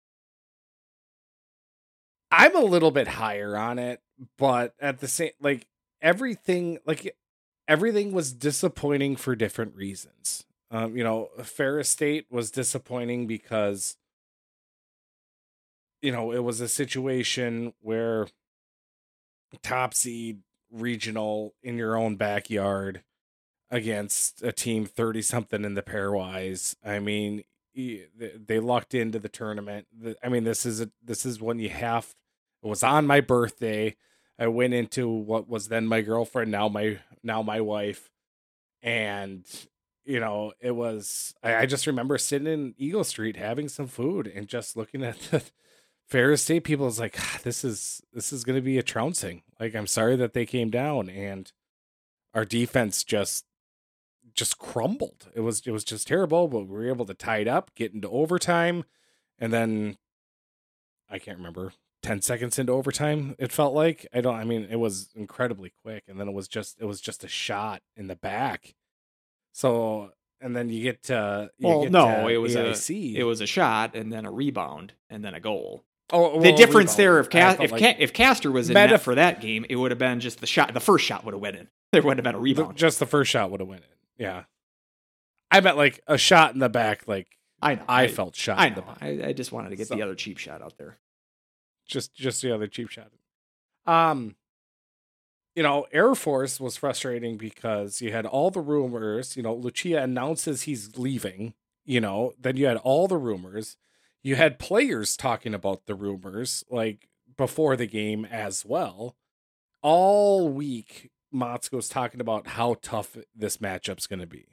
[2.32, 4.02] I'm a little bit higher on it,
[4.38, 5.66] but at the same like
[6.02, 7.16] everything like
[7.70, 10.44] everything was disappointing for different reasons.
[10.72, 13.96] Um, you know, Ferris State was disappointing because
[16.02, 18.28] you know, it was a situation where
[19.62, 20.40] top seed
[20.72, 23.04] regional in your own backyard
[23.70, 26.76] against a team 30 something in the pairwise.
[26.86, 27.44] I mean,
[27.76, 29.88] they lucked into the tournament.
[30.24, 32.16] I mean, this is a this is when you have
[32.64, 33.96] it was on my birthday.
[34.40, 38.10] I went into what was then my girlfriend, now my now my wife,
[38.82, 39.46] and
[40.06, 41.36] you know it was.
[41.44, 45.20] I, I just remember sitting in Eagle Street having some food and just looking at
[45.32, 45.44] the
[46.08, 46.88] Ferris State people.
[46.88, 49.44] It's like "Ah, this is this is going to be a trouncing.
[49.60, 51.52] Like I'm sorry that they came down and
[52.34, 53.44] our defense just
[54.34, 55.28] just crumbled.
[55.36, 57.94] It was it was just terrible, but we were able to tie it up, get
[57.94, 58.86] into overtime,
[59.38, 59.98] and then
[61.10, 64.78] I can't remember 10 seconds into overtime it felt like i don't i mean it
[64.78, 68.16] was incredibly quick and then it was just it was just a shot in the
[68.16, 68.74] back
[69.54, 73.24] so and then you get to you Well, get no, to it was a- It
[73.26, 75.84] was a shot and then a rebound and then a goal.
[76.14, 76.98] oh, well, the difference rebound.
[77.00, 79.66] there, if Ca- if like Ca- if Castor was in Meta- net for that game,
[79.70, 80.74] it would have been just the shot.
[80.74, 81.68] The first shot would have went in.
[81.92, 82.78] There wouldn't have been a the- rebound.
[82.78, 84.44] just the first shot would have went in yeah
[85.52, 87.28] i meant like a shot in the back like
[87.62, 87.84] I know.
[87.90, 88.88] i, felt shot I in the know.
[88.88, 88.98] back.
[89.02, 90.98] I, I just wanted to get So- the other cheap shot out there.
[91.90, 93.12] Just just the other cheap shot.
[93.86, 94.36] Um,
[95.56, 99.36] you know, Air Force was frustrating because you had all the rumors.
[99.36, 101.54] You know, Lucia announces he's leaving.
[101.86, 103.76] You know, then you had all the rumors.
[104.22, 109.16] You had players talking about the rumors like before the game as well.
[109.82, 114.46] All week, Motzko's talking about how tough this matchup's going to be.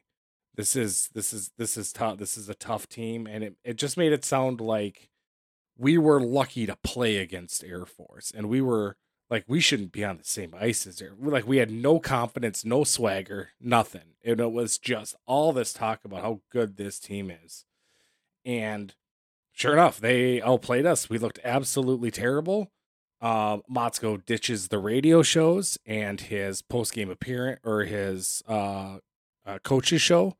[0.54, 2.16] This is this is this is tough.
[2.16, 5.10] This is a tough team, and it it just made it sound like
[5.78, 8.96] we were lucky to play against Air Force, and we were
[9.28, 11.12] like we shouldn't be on the same ice as Air.
[11.18, 16.04] Like we had no confidence, no swagger, nothing, and it was just all this talk
[16.04, 17.64] about how good this team is,
[18.44, 18.94] and
[19.52, 21.10] sure enough, they outplayed us.
[21.10, 22.70] We looked absolutely terrible.
[23.20, 28.98] Uh, Motzko ditches the radio shows and his post game appearance or his uh,
[29.46, 30.36] uh, coach's show,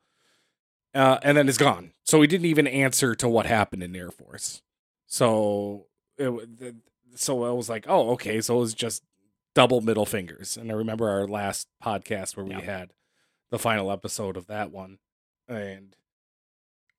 [0.94, 1.92] uh, and then is gone.
[2.05, 4.62] So he didn't even answer to what happened in Air Force.
[5.07, 5.87] So
[6.19, 6.75] it,
[7.14, 8.40] so I was like, oh, okay.
[8.40, 9.03] So it was just
[9.55, 10.57] double middle fingers.
[10.57, 12.61] And I remember our last podcast where we Yeah.
[12.61, 12.92] had
[13.51, 14.99] the final episode of that one,
[15.49, 15.95] and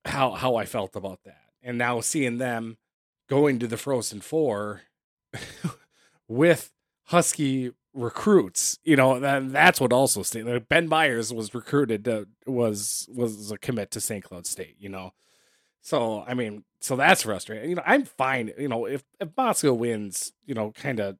[0.06, 1.42] how how I felt about that.
[1.62, 2.78] And now seeing them
[3.30, 4.84] going to the Frozen Four
[6.28, 6.72] with
[7.06, 10.44] Husky recruits, you know, that that's what also stayed.
[10.44, 14.24] Like ben Meyers was recruited to, was was a commit to St.
[14.24, 15.14] Cloud State, you know.
[15.82, 17.70] So I mean, so that's frustrating.
[17.70, 18.52] You know, I'm fine.
[18.58, 21.18] You know, if if Motzko wins, you know, kind of,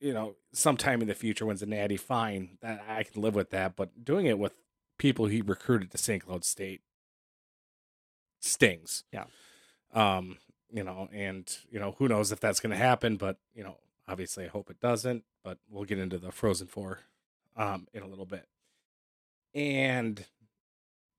[0.00, 2.58] you know, sometime in the future wins a natty, fine.
[2.62, 3.76] That I can live with that.
[3.76, 4.52] But doing it with
[4.98, 6.24] people he recruited to St.
[6.24, 6.82] Cloud State
[8.40, 9.04] stings.
[9.12, 9.24] Yeah.
[9.92, 10.38] Um,
[10.70, 13.16] you know, and you know, who knows if that's going to happen?
[13.16, 13.78] But you know,
[14.08, 15.24] obviously, I hope it doesn't.
[15.42, 17.00] But we'll get into the Frozen Four,
[17.56, 18.46] um, in a little bit.
[19.54, 20.24] And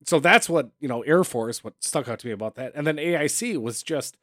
[0.06, 2.86] so that's what you know air force what stuck out to me about that and
[2.88, 4.18] then aic was just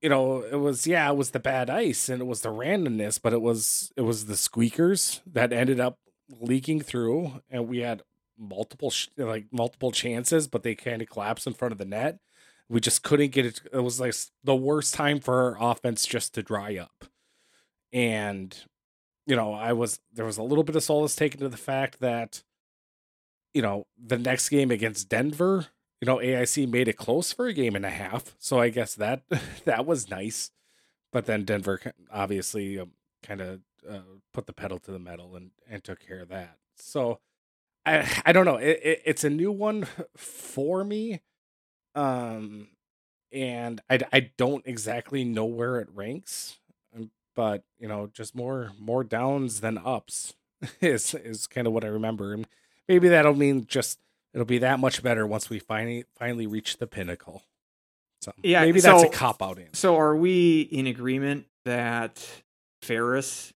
[0.00, 3.20] you know, it was yeah, it was the bad ice and it was the randomness,
[3.20, 5.98] but it was it was the squeakers that ended up
[6.40, 8.02] leaking through, and we had
[8.38, 12.18] multiple sh- like multiple chances, but they kind of collapsed in front of the net.
[12.68, 13.60] We just couldn't get it.
[13.72, 17.06] It was like the worst time for our offense just to dry up,
[17.92, 18.56] and
[19.26, 22.00] you know, I was there was a little bit of solace taken to the fact
[22.00, 22.44] that
[23.58, 25.68] you know the next game against Denver
[26.00, 28.34] you know, AIC made it close for a game and a half.
[28.38, 29.22] So I guess that
[29.64, 30.50] that was nice.
[31.12, 31.80] But then Denver
[32.12, 32.92] obviously um,
[33.22, 34.00] kind of uh,
[34.32, 36.56] put the pedal to the metal and, and took care of that.
[36.76, 37.20] So
[37.84, 38.56] I I don't know.
[38.56, 41.20] It, it, it's a new one for me.
[41.94, 42.68] Um,
[43.32, 46.58] and I, I don't exactly know where it ranks,
[46.96, 50.34] um, but you know, just more more downs than ups
[50.80, 52.46] is is kind of what I remember, and
[52.88, 53.98] maybe that'll mean just
[54.34, 57.42] it'll be that much better once we finally finally reach the pinnacle.
[58.22, 59.70] So yeah, maybe so, that's a cop out answer.
[59.74, 62.26] So are we in agreement that
[62.82, 63.52] Ferris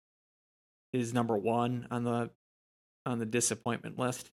[0.91, 2.29] is number one on the
[3.05, 4.31] on the disappointment list?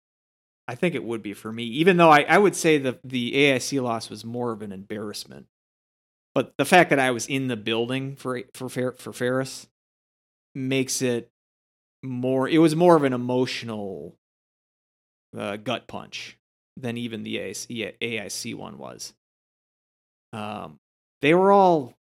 [0.67, 3.33] I think it would be for me, even though I, I would say the the
[3.33, 5.47] AIC loss was more of an embarrassment.
[6.33, 9.67] But the fact that I was in the building for for for Ferris
[10.53, 11.31] makes it
[12.03, 12.47] more.
[12.47, 14.15] It was more of an emotional
[15.37, 16.37] uh, gut punch
[16.77, 19.13] than even the AIC, AIC one was.
[20.33, 20.79] Um,
[21.21, 21.93] they were all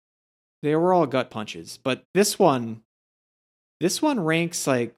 [0.61, 2.81] they were all gut punches, but this one,
[3.79, 4.95] this one ranks like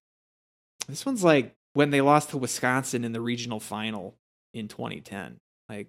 [0.88, 4.16] this one's like when they lost to Wisconsin in the regional final
[4.54, 5.38] in 2010.
[5.70, 5.88] Like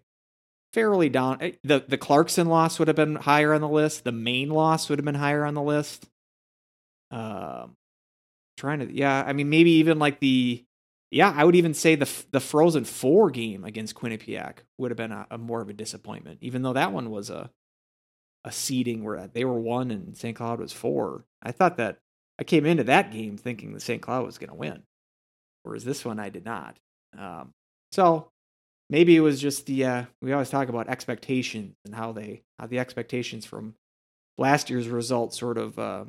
[0.73, 1.39] fairly down.
[1.41, 4.05] Eh, the the Clarkson loss would have been higher on the list.
[4.05, 6.09] The Maine loss would have been higher on the list.
[7.11, 7.75] Um,
[8.57, 10.65] trying to yeah, I mean maybe even like the
[11.13, 15.13] yeah, I would even say the the Frozen Four game against Quinnipiac would have been
[15.13, 17.51] a, a, more of a disappointment, even though that one was a
[18.45, 20.35] a seeding where they were one and St.
[20.35, 21.27] Cloud was four.
[21.43, 21.99] I thought that
[22.39, 24.01] I came into that game thinking that St.
[24.01, 24.83] Cloud was going to win,
[25.63, 26.79] whereas this one I did not.
[27.17, 27.53] Um,
[27.93, 28.31] so
[28.89, 32.67] maybe it was just the uh, we always talk about expectations and how they how
[32.67, 33.75] the expectations from
[34.39, 36.07] last year's result sort of uh,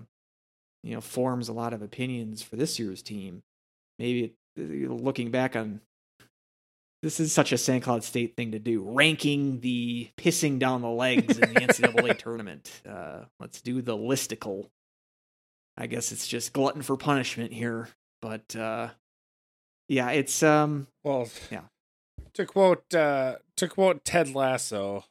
[0.81, 3.43] you know forms a lot of opinions for this year's team.
[3.99, 5.81] Maybe it looking back on
[7.03, 7.83] this is such a St.
[7.83, 12.81] Cloud State thing to do, ranking the pissing down the legs in the NCAA tournament.
[12.89, 14.69] Uh, let's do the listicle.
[15.77, 17.89] I guess it's just glutton for punishment here,
[18.21, 18.89] but uh,
[19.89, 21.63] yeah, it's um, well, yeah.
[22.35, 25.03] To quote uh, to quote Ted Lasso,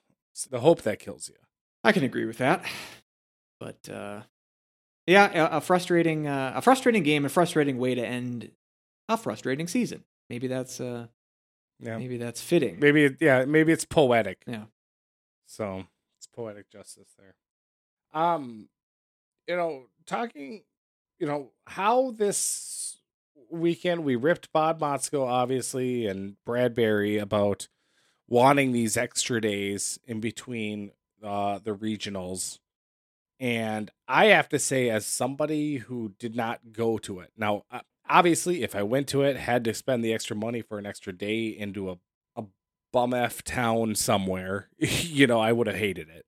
[0.48, 1.36] the hope that kills you.
[1.84, 2.64] I can agree with that,
[3.60, 4.22] but uh,
[5.06, 8.50] yeah, a, a frustrating uh, a frustrating game, a frustrating way to end
[9.08, 10.04] a frustrating season.
[10.28, 11.06] Maybe that's uh
[11.80, 11.98] yeah.
[11.98, 12.78] maybe that's fitting.
[12.80, 14.42] Maybe yeah, maybe it's poetic.
[14.46, 14.64] Yeah.
[15.46, 15.84] So
[16.18, 17.34] it's poetic justice there.
[18.12, 18.68] Um
[19.46, 20.62] you know, talking
[21.18, 22.98] you know, how this
[23.50, 27.68] weekend we ripped Bob Motzko obviously and Brad Berry about
[28.28, 32.58] wanting these extra days in between uh the regionals
[33.42, 37.64] and I have to say, as somebody who did not go to it, now
[38.12, 41.12] obviously, if I went to it, had to spend the extra money for an extra
[41.12, 41.96] day into a,
[42.36, 42.44] a
[42.92, 46.26] bum f town somewhere, you know, I would have hated it.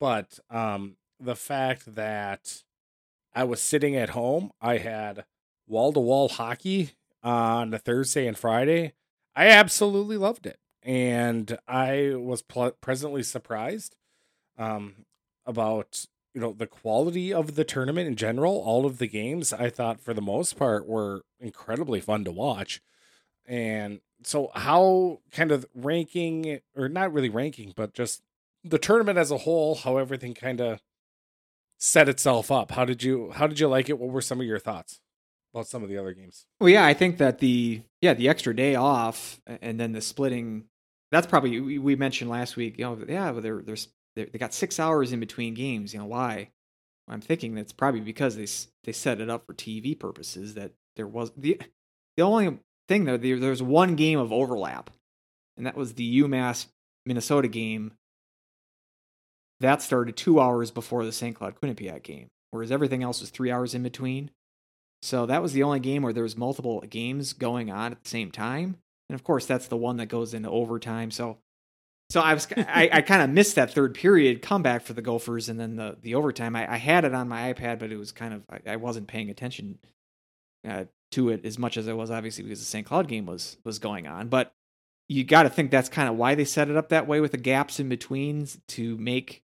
[0.00, 2.62] But um, the fact that
[3.34, 5.24] I was sitting at home, I had
[5.66, 8.94] wall to wall hockey on a Thursday and Friday.
[9.36, 13.96] I absolutely loved it, and I was pl- pleasantly surprised
[14.56, 15.04] um,
[15.46, 16.06] about
[16.38, 20.00] you know the quality of the tournament in general all of the games i thought
[20.00, 22.80] for the most part were incredibly fun to watch.
[23.46, 28.22] And so how kind of ranking or not really ranking but just
[28.62, 30.80] the tournament as a whole how everything kind of
[31.78, 32.70] set itself up.
[32.72, 33.98] How did you how did you like it?
[33.98, 35.00] What were some of your thoughts
[35.52, 36.46] about some of the other games?
[36.60, 40.66] Well yeah i think that the yeah the extra day off and then the splitting
[41.10, 43.60] that's probably we mentioned last week you know yeah but there,
[44.18, 45.92] there's they got six hours in between games.
[45.94, 46.50] You know why?
[47.08, 48.46] I'm thinking that's probably because they
[48.84, 50.54] they set it up for TV purposes.
[50.54, 51.60] That there was the
[52.16, 52.58] the only
[52.88, 54.90] thing though there, there was one game of overlap,
[55.56, 56.66] and that was the UMass
[57.06, 57.92] Minnesota game.
[59.60, 61.34] That started two hours before the St.
[61.34, 64.30] Cloud Quinnipiac game, whereas everything else was three hours in between.
[65.02, 68.08] So that was the only game where there was multiple games going on at the
[68.08, 68.76] same time,
[69.08, 71.10] and of course that's the one that goes into overtime.
[71.10, 71.38] So
[72.10, 75.48] so I was I, I kind of missed that third period comeback for the Gophers
[75.48, 76.56] and then the the overtime.
[76.56, 79.08] I, I had it on my iPad, but it was kind of I, I wasn't
[79.08, 79.78] paying attention
[80.68, 82.86] uh, to it as much as I was obviously because the St.
[82.86, 84.28] Cloud game was was going on.
[84.28, 84.52] But
[85.08, 87.32] you got to think that's kind of why they set it up that way with
[87.32, 89.42] the gaps in between to make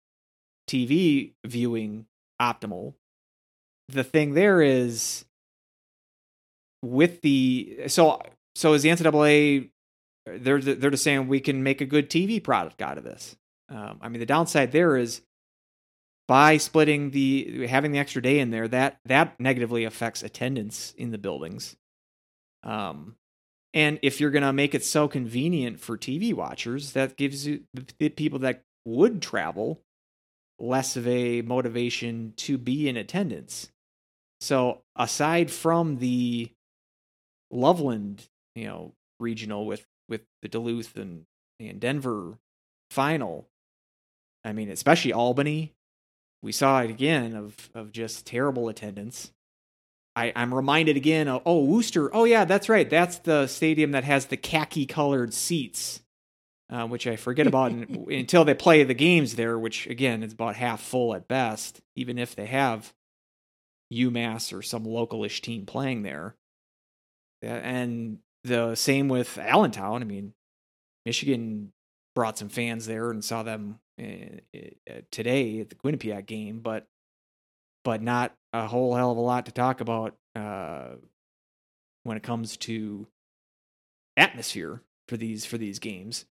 [0.67, 2.05] TV viewing
[2.41, 2.93] optimal.
[3.89, 5.25] The thing there is
[6.81, 8.21] with the so
[8.55, 9.69] so is the NCAA
[10.25, 13.35] they're they're just saying we can make a good TV product out of this.
[13.69, 15.21] Um, I mean, the downside there is
[16.27, 21.11] by splitting the having the extra day in there that that negatively affects attendance in
[21.11, 21.75] the buildings.
[22.63, 23.15] Um,
[23.73, 28.09] and if you're to make it so convenient for TV watchers, that gives you the
[28.09, 29.81] people that would travel
[30.59, 33.69] less of a motivation to be in attendance.
[34.41, 36.51] So aside from the
[37.51, 41.25] Loveland, you know, regional with with the Duluth and
[41.59, 42.37] and Denver
[42.91, 43.47] final,
[44.43, 45.73] I mean, especially Albany,
[46.43, 49.31] we saw it again of of just terrible attendance.
[50.15, 52.13] I, I'm reminded again of oh Worcester.
[52.13, 52.87] Oh yeah, that's right.
[52.87, 56.01] That's the stadium that has the khaki colored seats,
[56.69, 59.57] uh, which I forget about in, until they play the games there.
[59.57, 62.93] Which again is about half full at best, even if they have
[63.93, 66.35] UMass or some localish team playing there.
[67.41, 70.01] And the same with Allentown.
[70.01, 70.33] I mean,
[71.05, 71.71] Michigan
[72.15, 74.39] brought some fans there and saw them uh,
[75.11, 76.87] today at the Quinnipiac game, but
[77.83, 80.89] but not a whole hell of a lot to talk about uh,
[82.03, 83.07] when it comes to
[84.17, 86.25] atmosphere for these for these games.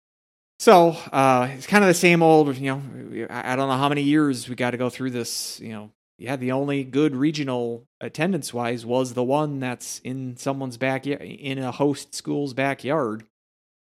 [0.59, 3.27] So uh, it's kind of the same old, you know.
[3.29, 5.59] I don't know how many years we got to go through this.
[5.59, 10.77] You know, yeah, the only good regional attendance wise was the one that's in someone's
[10.77, 13.23] backyard, in a host school's backyard.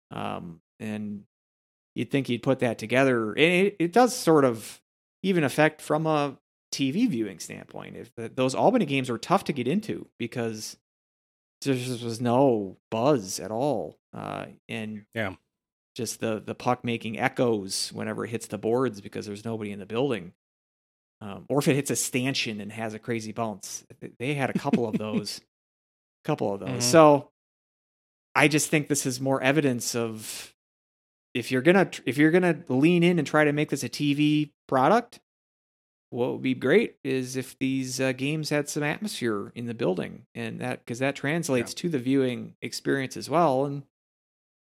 [0.09, 1.23] Um, and
[1.95, 3.31] you'd think he'd put that together.
[3.31, 4.81] And it, it does sort of
[5.21, 6.37] even affect from a
[6.71, 7.97] TV viewing standpoint.
[7.97, 10.77] If the, those Albany games were tough to get into because
[11.61, 15.35] there just was no buzz at all, uh, and yeah,
[15.95, 19.79] just the the puck making echoes whenever it hits the boards because there's nobody in
[19.79, 20.33] the building.
[21.23, 23.85] Um, or if it hits a stanchion and has a crazy bounce,
[24.19, 26.69] they had a couple of those, A couple of those.
[26.69, 26.79] Mm-hmm.
[26.81, 27.29] So
[28.35, 30.53] I just think this is more evidence of
[31.33, 34.51] if you're gonna if you're gonna lean in and try to make this a TV
[34.67, 35.21] product,
[36.09, 40.25] what would be great is if these uh, games had some atmosphere in the building,
[40.35, 41.81] and that because that translates yeah.
[41.83, 43.63] to the viewing experience as well.
[43.63, 43.83] And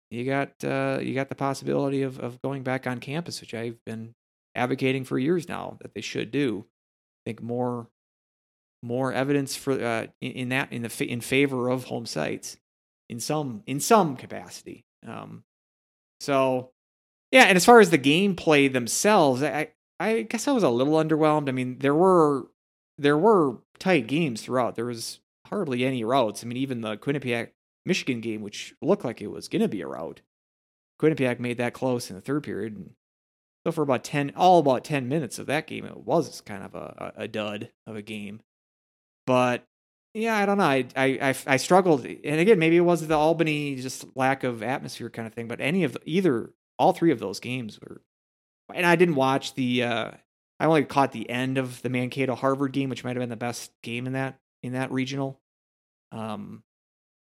[0.10, 3.84] you got uh, you got the possibility of of going back on campus, which I've
[3.84, 4.16] been
[4.56, 6.66] advocating for years now that they should do.
[6.66, 7.88] I think more
[8.82, 12.58] more evidence for uh, in, in, that in the in favor of home sites
[13.10, 14.86] in some in some capacity.
[15.08, 15.44] Um,
[16.20, 16.72] so
[17.32, 20.94] yeah, and as far as the gameplay themselves, I I guess I was a little
[20.94, 21.50] underwhelmed.
[21.50, 22.48] I mean, there were
[22.98, 24.76] there were tight games throughout.
[24.76, 26.44] There was hardly any routes.
[26.44, 27.50] I mean, even the Quinnipiac
[27.86, 30.22] Michigan game, which looked like it was going to be a route,
[31.02, 32.76] Quinnipiac made that close in the third period.
[32.76, 32.92] And
[33.66, 36.76] so for about ten, all about ten minutes of that game, it was kind of
[36.76, 38.42] a, a dud of a game.
[39.26, 39.66] But
[40.14, 40.64] yeah, I don't know.
[40.64, 45.10] I, I I struggled, and again, maybe it was the Albany just lack of atmosphere
[45.10, 45.48] kind of thing.
[45.48, 48.02] But any of the, either all three of those games were
[48.74, 49.84] and I didn't watch the.
[49.84, 50.12] Uh,
[50.60, 53.36] I only caught the end of the Mankato Harvard game, which might have been the
[53.36, 55.40] best game in that in that regional.
[56.12, 56.64] Um,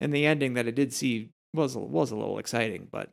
[0.02, 3.10] and the ending that I did see was was a little exciting, but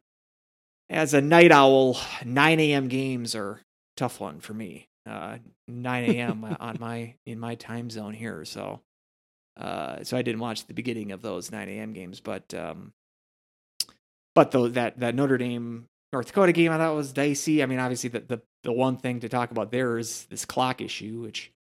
[0.90, 2.88] as a night owl, 9 a.m.
[2.88, 3.60] games are
[3.96, 4.88] tough one for me.
[5.08, 6.56] Uh, 9 a.m.
[6.60, 8.80] on my in my time zone here, so
[9.58, 11.92] uh, so I didn't watch the beginning of those 9 a.m.
[11.92, 12.92] games, but um,
[14.34, 17.62] but though that that Notre Dame North Dakota game I thought was dicey.
[17.62, 20.80] I mean, obviously the the, the one thing to talk about there is this clock
[20.80, 21.52] issue, which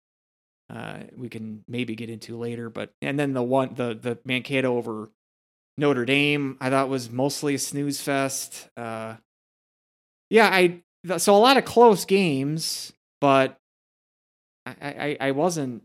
[0.70, 2.70] uh, we can maybe get into later.
[2.70, 5.10] But and then the one the the Mankato over
[5.78, 8.68] Notre Dame I thought was mostly a snooze fest.
[8.76, 9.14] Uh,
[10.28, 10.82] yeah, I
[11.16, 13.58] so a lot of close games, but
[14.66, 15.84] I I, I wasn't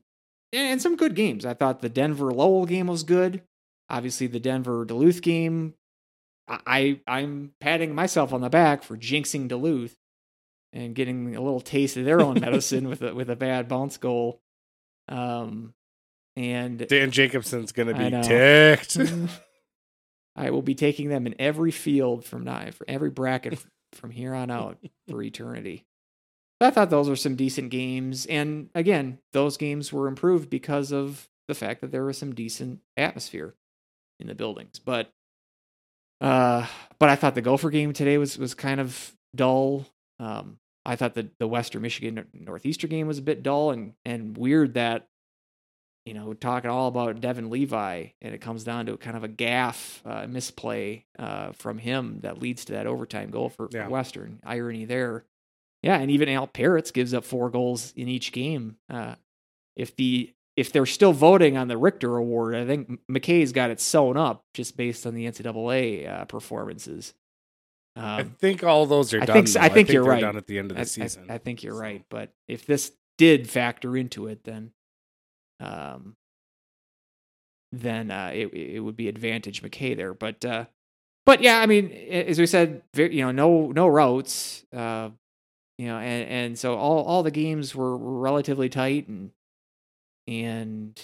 [0.51, 1.45] and some good games.
[1.45, 3.41] I thought the Denver Lowell game was good.
[3.89, 5.75] Obviously, the Denver Duluth game
[6.47, 9.95] I I'm patting myself on the back for jinxing Duluth
[10.73, 13.97] and getting a little taste of their own medicine with a with a bad bounce
[13.97, 14.41] goal.
[15.07, 15.73] Um,
[16.35, 18.97] and Dan Jacobson's gonna be ticked.
[20.35, 23.63] I will be taking them in every field from now for every bracket
[23.93, 24.77] from here on out
[25.07, 25.85] for eternity.
[26.61, 31.27] I thought those were some decent games, and again, those games were improved because of
[31.47, 33.55] the fact that there was some decent atmosphere
[34.19, 34.79] in the buildings.
[34.79, 35.11] But
[36.21, 36.65] uh,
[36.99, 39.85] but I thought the Gopher game today was was kind of dull.
[40.19, 44.37] Um, I thought the the Western Michigan Northeastern game was a bit dull and and
[44.37, 45.07] weird that
[46.05, 49.27] you know talking all about Devin Levi and it comes down to kind of a
[49.27, 53.85] gaff uh, misplay uh, from him that leads to that overtime goal for, yeah.
[53.85, 54.39] for Western.
[54.43, 55.25] Irony there.
[55.81, 58.77] Yeah, and even Al Perets gives up four goals in each game.
[58.89, 59.15] Uh,
[59.75, 63.81] if the if they're still voting on the Richter Award, I think McKay's got it
[63.81, 67.13] sewn up just based on the NCAA uh, performances.
[67.95, 69.33] Um, I think all those are I done.
[69.35, 69.59] think s- though.
[69.61, 70.21] I think you're right.
[70.21, 71.25] Done at the end of the I, I- season.
[71.29, 74.71] I, think you're So, right, but if this did factor into it, then,
[75.63, 76.15] um,
[77.71, 80.13] then uh, it it would be advantage McKay there.
[80.13, 80.65] But uh,
[81.25, 85.09] but yeah, I mean, as we said, you know, no no routes, uh,
[85.77, 89.31] you know, and and so all all the games were, relatively tight and
[90.27, 90.99] and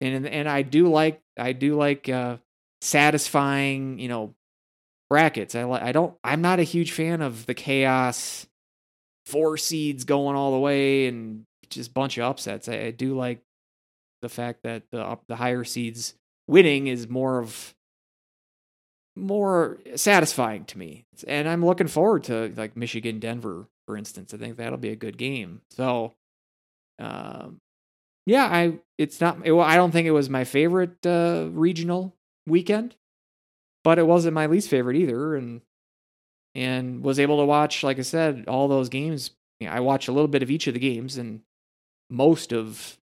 [0.00, 2.36] and and I do like I do like uh,
[2.80, 4.34] satisfying, you know,
[5.10, 5.54] brackets.
[5.54, 8.46] I like I don't I'm not a huge fan of the chaos
[9.26, 12.68] four seeds going all the way and just a bunch of upsets.
[12.68, 13.40] I, I do like
[14.22, 16.14] the fact that the the higher seeds
[16.46, 17.74] winning is more of
[19.14, 21.04] more satisfying to me.
[21.26, 24.32] And I'm looking forward to like Michigan Denver for instance.
[24.32, 25.60] I think that'll be a good game.
[25.70, 26.14] So
[26.98, 27.58] um
[28.24, 32.14] yeah, I it's not it, well, I don't think it was my favorite uh regional
[32.46, 32.96] weekend,
[33.84, 35.60] but it wasn't my least favorite either and
[36.54, 39.32] and was able to watch like I said all those games.
[39.60, 41.42] You know, I watched a little bit of each of the games and
[42.12, 42.98] most of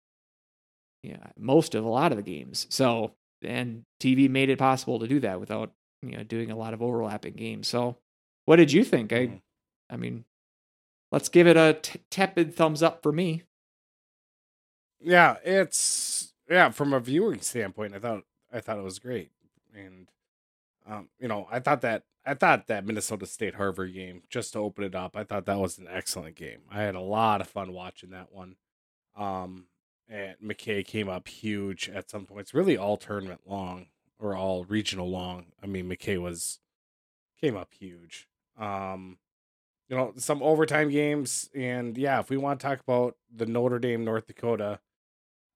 [1.02, 2.66] yeah, most of a lot of the games.
[2.70, 6.74] So, and TV made it possible to do that without, you know, doing a lot
[6.74, 7.68] of overlapping games.
[7.68, 7.96] So,
[8.44, 9.12] what did you think?
[9.12, 9.40] I Mhm.
[9.88, 10.24] I mean,
[11.12, 13.44] let's give it a t- tepid thumbs up for me.
[15.00, 16.70] Yeah, it's yeah.
[16.70, 19.30] From a viewing standpoint, I thought I thought it was great,
[19.74, 20.08] and
[20.86, 24.60] um, you know, I thought that I thought that Minnesota State Harvard game just to
[24.60, 26.62] open it up, I thought that was an excellent game.
[26.70, 28.56] I had a lot of fun watching that one.
[29.16, 29.66] Um,
[30.08, 33.86] and McKay came up huge at some points, really all tournament long
[34.18, 35.46] or all regional long.
[35.62, 36.58] I mean, McKay was
[37.40, 38.28] came up huge.
[38.58, 39.18] Um,
[39.88, 43.78] you know, some overtime games, and yeah, if we want to talk about the Notre
[43.78, 44.78] Dame North Dakota,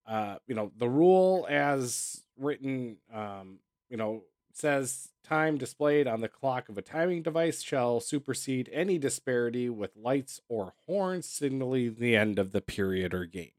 [0.07, 4.25] uh, you know, the rule as written, um, you know,
[4.57, 9.97] says time displayed on the clock of a timing device shall supersede any disparity with
[9.97, 13.51] lights or horns signaling the end of the period or game.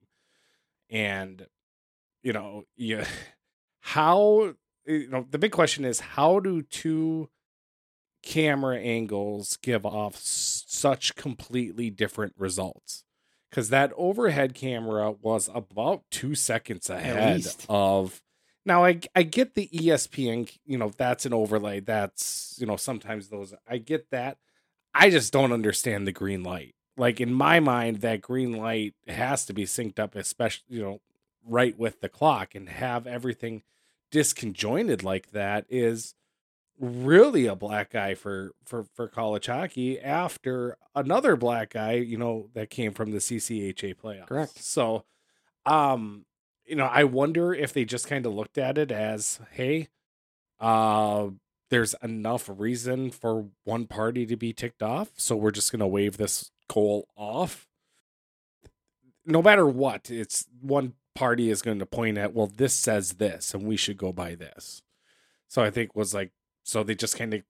[0.90, 1.48] And
[2.24, 3.04] you know, you
[3.80, 4.54] how
[4.88, 7.30] eh, you know the big question is how do two
[8.24, 13.04] camera angles give off such completely different results?
[13.50, 18.22] Because that overhead camera was about two seconds ahead of.
[18.66, 21.80] Now I I get the ESPN, you know, that's an overlay.
[21.80, 24.38] That's you know sometimes those I get that.
[24.94, 26.76] I just don't understand the green light.
[26.98, 31.02] Like in my mind, that green light has to be synced up, especially you know,
[31.46, 33.64] right with the clock, and have everything
[34.12, 36.16] disconjointed like that is
[36.80, 42.50] really a black guy for for for college hockey after another black guy you know
[42.54, 44.28] that came from the CCHA playoffs.
[44.28, 44.62] Correct.
[44.62, 45.06] So
[45.66, 46.26] um
[46.66, 49.88] you know I wonder if they just kind of looked at it as hey
[50.60, 51.30] uh
[51.70, 55.88] there's enough reason for one party to be ticked off so we're just going to
[55.88, 57.68] wave this goal off.
[59.26, 63.54] No matter what it's one party is going to point at well this says this
[63.54, 64.82] and we should go by this.
[65.48, 66.32] So i think was like
[66.64, 67.44] so they just kind of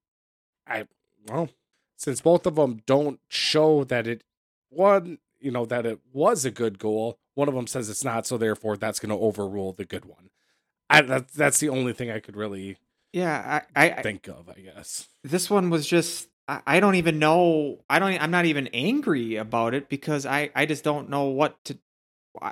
[0.67, 0.85] i
[1.27, 1.49] well
[1.97, 4.23] since both of them don't show that it
[4.69, 8.25] one you know that it was a good goal one of them says it's not
[8.25, 10.29] so therefore that's going to overrule the good one
[10.89, 12.77] I, that, that's the only thing i could really
[13.13, 17.19] Yeah, I, I, think of i guess this one was just I, I don't even
[17.19, 17.79] know.
[17.89, 18.21] I don't.
[18.21, 21.77] I'm not even angry about it because I I just don't know what to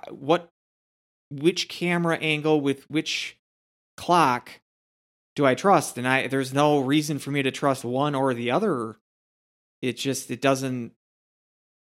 [0.09, 0.49] what
[1.29, 3.37] which camera angle with which
[3.97, 4.61] clock
[5.35, 5.97] do I trust?
[5.97, 8.97] And I there's no reason for me to trust one or the other.
[9.81, 10.93] It just it doesn't.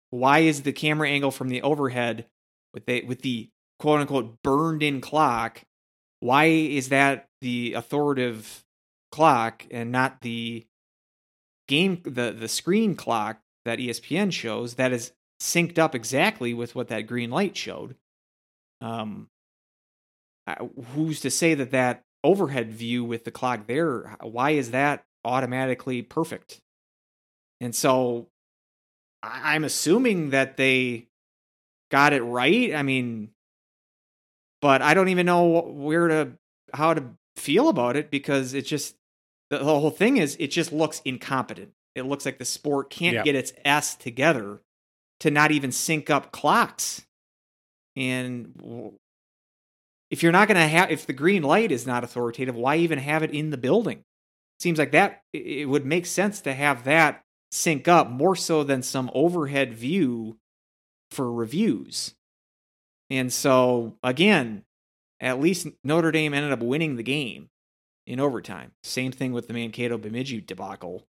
[0.09, 2.27] Why is the camera angle from the overhead
[2.77, 3.49] with the with the
[3.79, 5.61] quote unquote burned in clock?
[6.19, 8.63] Why is that the authoritative
[9.11, 10.65] clock and not the
[11.67, 15.11] game the the screen clock that ESPN shows that is
[15.41, 17.95] synced up exactly with what that green light showed.
[18.81, 19.29] Um,
[20.93, 24.15] who's to say that that overhead view with the clock there?
[24.21, 26.61] Why is that automatically perfect?
[27.59, 28.27] And so,
[29.23, 31.06] I'm assuming that they
[31.89, 32.73] got it right.
[32.73, 33.29] I mean,
[34.61, 36.31] but I don't even know where to
[36.73, 37.03] how to
[37.35, 38.95] feel about it because it just
[39.49, 41.71] the, whole thing is it just looks incompetent.
[41.95, 43.23] It looks like the sport can't Yeah.
[43.23, 44.61] get its s together
[45.21, 47.05] to not even sync up clocks.
[47.95, 48.53] And
[50.11, 52.99] if you're not going to have if the green light is not authoritative, why even
[52.99, 54.03] have it in the building?
[54.59, 58.81] Seems like that it would make sense to have that sync up more so than
[58.83, 60.37] some overhead view
[61.11, 62.15] for reviews.
[63.09, 64.63] And so again,
[65.19, 67.49] at least Notre Dame ended up winning the game
[68.05, 68.71] in overtime.
[68.83, 71.07] Same thing with the Mankato Bemidji debacle.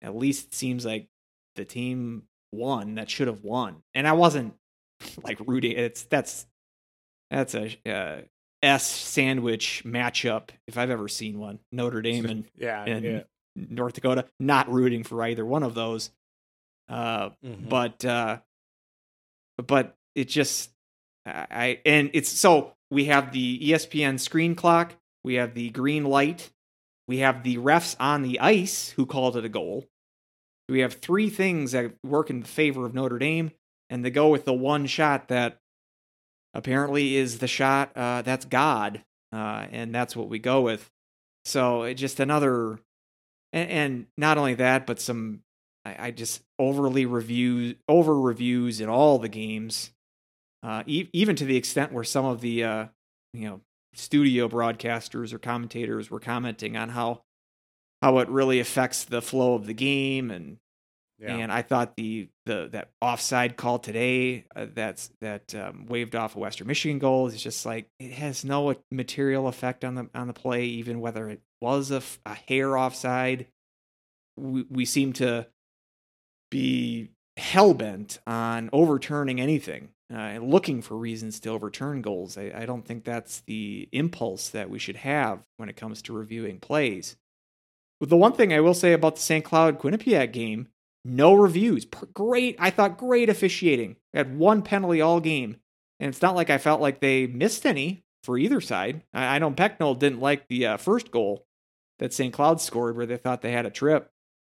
[0.00, 1.08] At least it seems like
[1.56, 3.82] the team won that should have won.
[3.94, 4.54] And I wasn't
[5.22, 5.72] like rooting.
[5.72, 6.46] It's that's
[7.30, 8.22] that's a uh,
[8.62, 11.58] S sandwich matchup if I've ever seen one.
[11.72, 13.20] Notre Dame and, yeah, and yeah.
[13.56, 14.26] North Dakota.
[14.40, 16.10] Not rooting for either one of those.
[16.88, 17.68] Uh, Mhm.
[17.68, 18.38] but uh,
[19.58, 20.70] but it just
[21.26, 24.94] I and it's so we have the ESPN screen clock,
[25.24, 26.50] we have the green light,
[27.08, 29.86] we have the refs on the ice who called it a goal.
[30.68, 33.52] We have three things that work in favor of Notre Dame,
[33.90, 35.58] and they go with the one shot that
[36.54, 40.90] apparently is the shot uh, that's God, uh, and that's what we go with.
[41.44, 42.78] So it just another,
[43.52, 45.40] and, and not only that, but some
[45.84, 49.92] I, I just overly review over reviews in all the games,
[50.62, 52.86] uh, e- even to the extent where some of the uh,
[53.32, 53.60] you know
[53.94, 57.22] studio broadcasters or commentators were commenting on how
[58.00, 60.58] how it really affects the flow of the game and
[61.22, 61.36] yeah.
[61.36, 66.34] and I thought the the that offside call today uh, that's that um, waved off
[66.34, 70.26] a Western Michigan goal is just like it has no material effect on the on
[70.26, 73.46] the play, even whether it was a, a hair offside.
[74.36, 75.46] We we seem to
[76.52, 82.36] be hell bent on overturning anything uh, looking for reasons to overturn goals.
[82.36, 86.12] I, I don't think that's the impulse that we should have when it comes to
[86.12, 87.16] reviewing plays.
[87.98, 89.44] But the one thing I will say about the St.
[89.44, 90.68] Cloud Quinnipiac game
[91.04, 91.84] no reviews.
[92.14, 92.54] Great.
[92.60, 93.96] I thought great officiating.
[94.12, 95.56] We had one penalty all game.
[95.98, 99.02] And it's not like I felt like they missed any for either side.
[99.12, 101.44] I, I know Pecknold didn't like the uh, first goal
[101.98, 102.32] that St.
[102.32, 104.11] Cloud scored where they thought they had a trip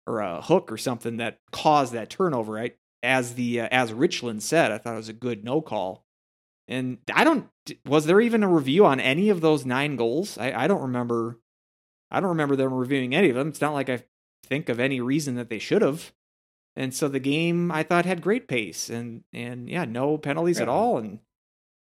[0.07, 2.77] or a hook or something that caused that turnover, right?
[3.03, 6.05] As the uh, as Richland said, I thought it was a good no call.
[6.67, 7.49] And I don't
[7.85, 10.37] was there even a review on any of those nine goals?
[10.37, 11.39] I, I don't remember
[12.09, 13.49] I don't remember them reviewing any of them.
[13.49, 14.03] It's not like I
[14.43, 16.13] think of any reason that they should have.
[16.75, 20.69] And so the game I thought had great pace and and yeah, no penalties at
[20.69, 20.97] all.
[20.97, 21.19] And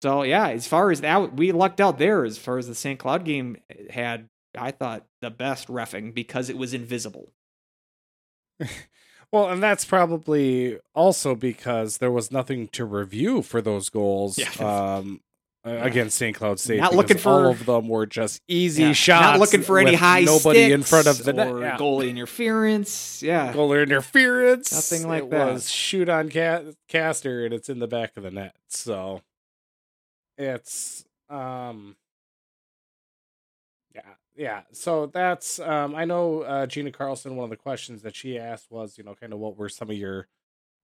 [0.02, 3.00] so yeah, as far as that we lucked out there as far as the St.
[3.00, 3.58] Cloud game
[3.90, 7.32] had I thought the best refing because it was invisible.
[9.32, 14.50] Well, and that's probably also because there was nothing to review for those goals Yeah.
[14.96, 15.20] um,
[15.66, 16.34] against St.
[16.38, 16.80] Cloud State.
[16.80, 19.24] Not looking for- all of them were just easy Yeah, shots.
[19.26, 21.48] Not looking for any high nobody in front of the net.
[21.48, 21.78] Yeah.
[21.78, 23.22] goalie interference.
[23.22, 23.52] Yeah.
[23.52, 24.72] Goal interference.
[24.72, 25.54] Nothing like it that.
[25.54, 28.56] Was shoot on ca- Castor and it's in the back of the net.
[28.70, 29.22] So
[30.38, 31.96] it's um
[34.36, 38.38] yeah so that's um i know uh gina carlson one of the questions that she
[38.38, 40.28] asked was you know kind of what were some of your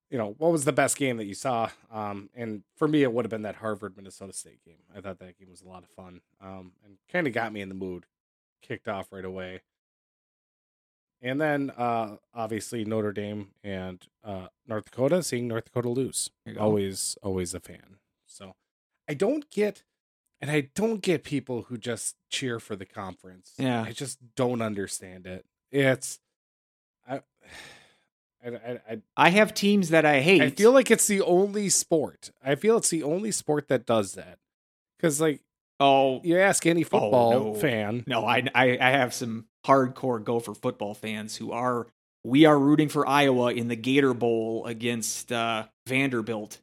[0.10, 1.70] you know what was the best game that you saw?
[1.90, 4.84] Um and for me it would have been that harvard minnesota state game.
[4.94, 7.62] I thought that game was a lot of fun um and kind of got me
[7.62, 8.06] in the mood
[8.62, 9.62] kicked off right away.
[11.22, 16.30] And then uh obviously notre dame and uh north dakota seeing north dakota lose.
[16.46, 16.66] There you go.
[16.66, 17.98] always always a fan.
[18.26, 18.56] So
[19.08, 19.84] i don't get
[20.42, 23.84] and i don't get people who just cheer for the conference Yeah.
[23.84, 26.20] i just don't understand it it's
[27.08, 27.22] i
[28.46, 30.42] i i, I have teams that I hate.
[30.42, 32.32] I feel like it's the only sport.
[32.44, 34.40] I feel it's the only sport that does that.
[34.98, 35.42] Because like
[35.80, 37.54] oh you ask any football no.
[37.54, 41.86] fan, No, I, I I have some hardcore Gopher football fans who are
[42.24, 46.60] we are rooting for Iowa in the Gator Bowl against uh, Vanderbilt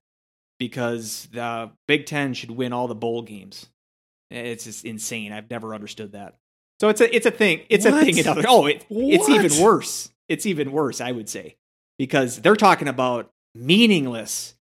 [0.59, 3.67] because the Big Ten should win all the bowl games.
[4.31, 5.33] It's just insane.
[5.33, 6.37] I've never understood that.
[6.81, 7.63] So it's a it's a thing.
[7.69, 8.43] It's a thing in other.
[8.47, 10.11] Oh, it, it's even worse.
[10.29, 11.01] It's even worse.
[11.01, 11.57] I would say
[11.99, 14.55] because they're talking about meaningless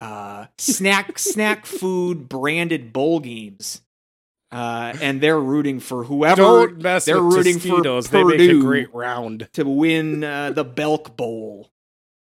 [0.00, 3.80] uh, snack snack food branded bowl games.
[4.52, 8.10] Uh, and they're rooting for whoever they're rooting for Tostitos.
[8.10, 8.62] They make a Purdue.
[8.62, 9.48] great round.
[9.54, 11.72] to win uh, the Belk Bowl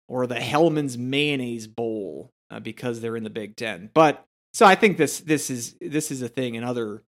[0.09, 3.91] or the Hellmann's Mayonnaise Bowl uh, because they're in the Big Ten.
[3.93, 4.25] But
[4.55, 7.03] so I think this this is this is a thing in other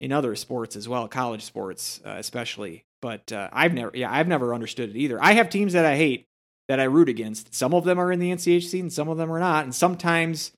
[0.00, 2.84] in other sports as well, college sports uh, especially.
[3.00, 5.22] But uh, I've never yeah I've never understood it either.
[5.22, 6.26] I have teams that I hate
[6.68, 7.54] that I root against.
[7.54, 9.64] Some of them are in the NCHC and some of them are not.
[9.64, 10.52] And sometimes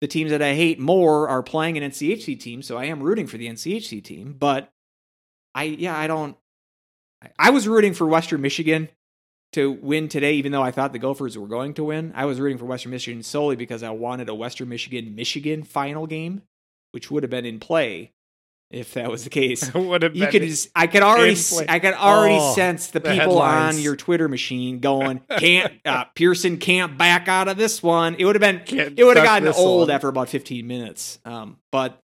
[0.00, 3.26] the teams that I hate more are playing an NCHC team, so I am rooting
[3.26, 4.34] for the NCHC team.
[4.38, 4.70] But
[5.54, 6.36] I yeah I don't.
[7.22, 8.88] I- I was rooting for Western Michigan
[9.52, 12.12] to win today, even though I thought the Gophers were going to win.
[12.14, 16.06] I was rooting for Western Michigan solely because I wanted a Western Michigan Michigan final
[16.06, 16.42] game,
[16.92, 18.12] which would have been in play.
[18.70, 19.74] if that was the case.
[19.74, 21.66] would have You could just, I could already, in s- play.
[21.68, 26.04] I could already Oh, sense the the people on your Twitter machine going, "Can't uh,
[26.14, 29.24] Pearson can't back out of this one." It would have been, Can't it would have
[29.26, 29.94] gotten old one.
[29.94, 31.18] after about 15 minutes.
[31.24, 31.98] Um, but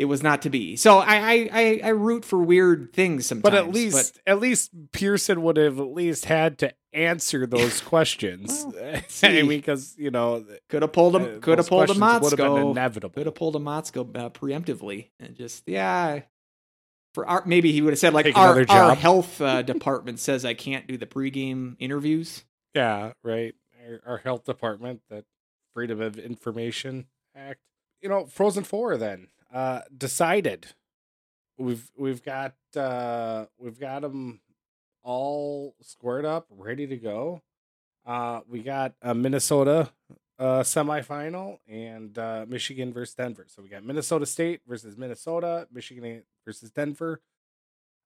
[0.00, 0.76] it was not to be.
[0.76, 3.42] So I, I, I, I root for weird things sometimes.
[3.42, 8.64] But at least, at least Pearson would have at least had to answer those questions.
[8.66, 12.22] Well, I mean, because you know, could have pulled uh, could have pulled a questions
[12.22, 12.70] would have been Motzko.
[12.70, 13.14] inevitable.
[13.14, 16.22] Could have pulled a Motzko uh, preemptively and just yeah.
[17.12, 20.46] For our, maybe he would have said like Take our, our health uh, department says
[20.46, 22.44] I can't do the pregame interviews.
[22.74, 23.54] Yeah, right.
[23.86, 25.24] Our, our health department, that
[25.74, 27.04] Freedom of Information
[27.36, 27.60] Act.
[28.00, 28.96] You know, Frozen Four.
[28.96, 30.68] Then uh, decided.
[31.58, 34.40] We've we've got uh, we've got them
[35.02, 37.42] all squared up, ready to go.
[38.06, 39.90] Uh, we got a Minnesota
[40.38, 43.46] uh, semifinal and uh, Michigan versus Denver.
[43.48, 47.20] So we got Minnesota State versus Minnesota, Michigan versus Denver.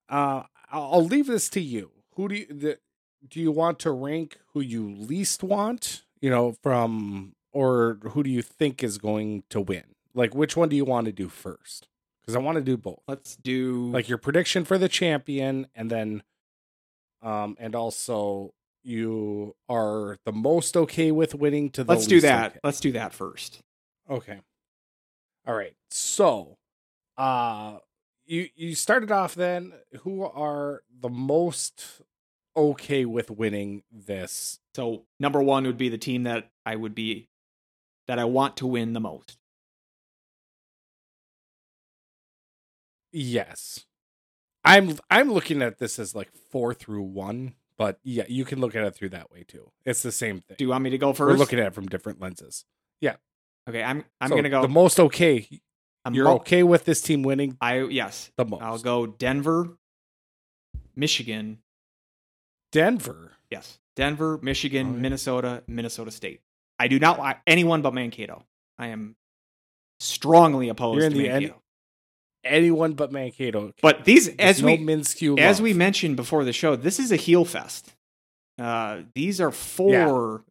[0.08, 1.92] Uh, I'll, I'll leave this to you.
[2.16, 2.78] Who do you the,
[3.26, 6.02] do you want to rank who you least want?
[6.20, 9.93] You know, from or who do you think is going to win?
[10.14, 11.88] Like, which one do you want to do first?
[12.20, 15.90] Because I want to do both Let's do like your prediction for the champion and
[15.90, 16.22] then
[17.20, 22.52] um and also you are the most okay with winning to the let's do that.
[22.52, 22.60] okay.
[22.64, 23.60] Let's do that first.
[24.08, 24.40] okay
[25.46, 26.56] all right so
[27.18, 27.76] uh
[28.24, 32.00] you you started off then who are the most
[32.56, 37.28] okay with winning this So number one would be the team that I would be
[38.06, 39.36] that I want to win the most.
[43.16, 43.86] Yes
[44.64, 48.74] i'm i'm looking at this as like four through one but yeah you can look
[48.74, 50.98] at it through that way too it's the same thing Do you want me to
[50.98, 52.64] go 1st we're looking at it from different lenses
[53.00, 53.16] Yeah.
[53.68, 54.60] Okay, I'm I'm So gonna go.
[54.62, 55.48] the most okay.
[56.04, 58.30] I'm You're mo- okay with this team winning I yes.
[58.36, 58.60] the most.
[58.62, 59.78] I'll go Denver,
[60.94, 61.60] Michigan.
[62.72, 63.32] Denver.
[63.50, 65.00] Yes, Denver, Michigan.
[65.00, 66.40] Minnesota, Minnesota State.
[66.78, 68.44] I do not want anyone but Mankato.
[68.78, 69.16] I am
[70.00, 71.52] strongly opposed You're in to the Mankato.
[71.54, 71.62] end-
[72.44, 73.72] Anyone but Mankato.
[73.82, 75.64] but these, There's as no we Minshew as love.
[75.64, 77.92] we mentioned before the show, this is a heel fest.
[78.58, 80.44] Uh, these are four,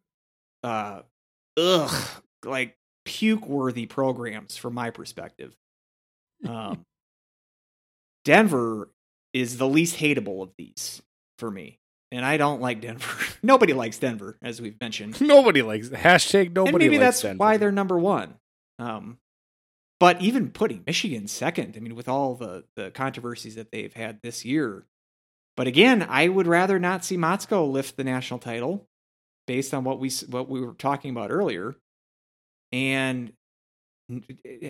[0.62, 1.00] uh,
[1.56, 2.06] ugh,
[2.44, 5.54] like puke worthy programs from my perspective.
[6.46, 6.84] Um,
[8.24, 8.90] Denver
[9.32, 11.02] is the least hateable of these
[11.38, 11.78] for me,
[12.12, 13.24] and I don't like Denver.
[13.42, 15.20] Nobody likes Denver, as we've mentioned.
[15.26, 16.74] nobody likes hashtag nobody.
[16.74, 17.38] and maybe that's Denver.
[17.38, 18.34] why they're number one.
[18.78, 19.18] Um,
[20.00, 24.20] but even putting Michigan second, I mean, with all the the controversies that they've had
[24.22, 24.86] this year.
[25.56, 28.88] But again, I would rather not see Motzko lift the national title,
[29.46, 31.76] based on what we what we were talking about earlier.
[32.72, 33.32] And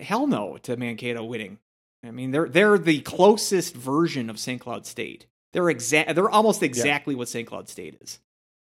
[0.02, 1.58] hell no to Mankato winning.
[2.04, 4.60] I mean, they're they're the closest version of St.
[4.60, 5.26] Cloud State.
[5.54, 6.14] They're exact.
[6.14, 7.48] They're almost exactly what St.
[7.48, 8.18] Cloud State is,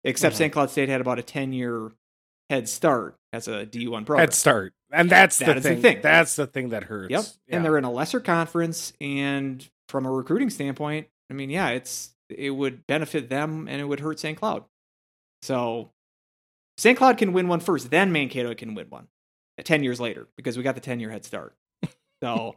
[0.04, 0.38] except Mhm.
[0.40, 0.54] St.
[0.54, 1.92] Cloud State had about a ten year
[2.50, 4.22] head start as a D1 program.
[4.24, 5.82] head start, and that's That the is the thing.
[5.82, 6.00] thing.
[6.02, 7.12] That's the thing that hurts.
[7.12, 7.24] Yep.
[7.48, 7.56] Yeah.
[7.56, 12.16] And they're in a lesser conference and from a recruiting standpoint, I mean, yeah, it's
[12.30, 14.38] it would benefit them and it would hurt St.
[14.38, 14.64] Cloud.
[15.42, 15.92] So
[16.78, 16.98] St.
[16.98, 19.08] Cloud can win one first, then Mankato can win one.
[19.60, 21.56] uh, 10 years later because we got the 10 year head start.
[22.22, 22.56] So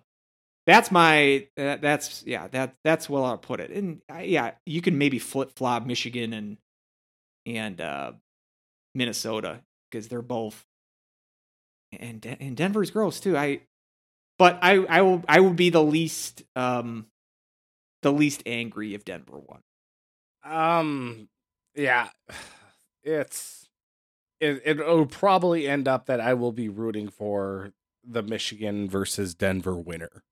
[0.66, 3.70] that's my that, that's yeah, that that's well I'll put it.
[3.70, 6.56] And I, yeah, you can maybe flip-flop Michigan and
[7.46, 8.12] and uh
[8.94, 9.60] Minnesota
[9.90, 10.64] because they're both
[11.98, 13.36] and De- and Denver's gross too.
[13.36, 13.60] I
[14.38, 17.06] but I I will I will be the least um
[18.02, 19.62] the least angry if Denver won.
[20.44, 21.28] Um,
[21.74, 22.08] yeah,
[23.04, 23.68] it's
[24.40, 24.62] it.
[24.64, 27.72] It'll probably end up that I will be rooting for
[28.04, 30.24] the Michigan versus Denver winner.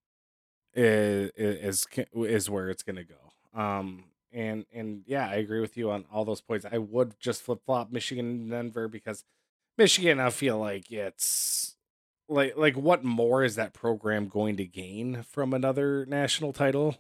[0.75, 3.61] Is is is where it's gonna go.
[3.61, 6.67] Um, and and yeah, I agree with you on all those points.
[6.71, 9.25] I would just flip flop Michigan and Denver because
[9.81, 11.77] Michigan, I feel like it's
[12.29, 16.97] like like what more is that program going to gain from another national title?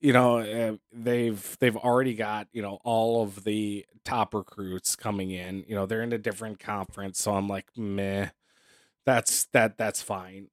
[0.00, 5.30] you know uh, they've they've already got you know all of the top recruits coming
[5.30, 8.28] in you know they're in a different conference so i'm like meh
[9.04, 10.48] that's that that's fine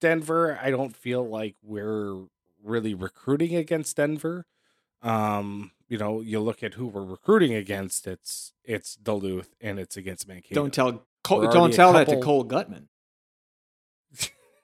[0.00, 2.24] denver i don't feel like we're
[2.62, 4.46] really recruiting against denver
[5.02, 9.96] um you know you look at who we're recruiting against it's it's duluth and it's
[9.96, 12.86] against mankato Don't tell Cole, don't tell that to Cole Guttman.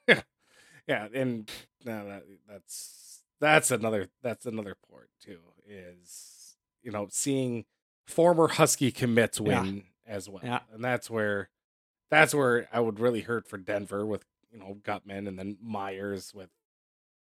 [0.87, 1.51] yeah and
[1.85, 7.65] no, that, that's that's another that's another port too is you know seeing
[8.07, 9.63] former husky commits Yeah.
[9.63, 10.61] win as well Yeah.
[10.73, 11.49] and that's where
[12.11, 16.33] that's where i would really hurt for denver with you know guttman and then meyers
[16.35, 16.51] with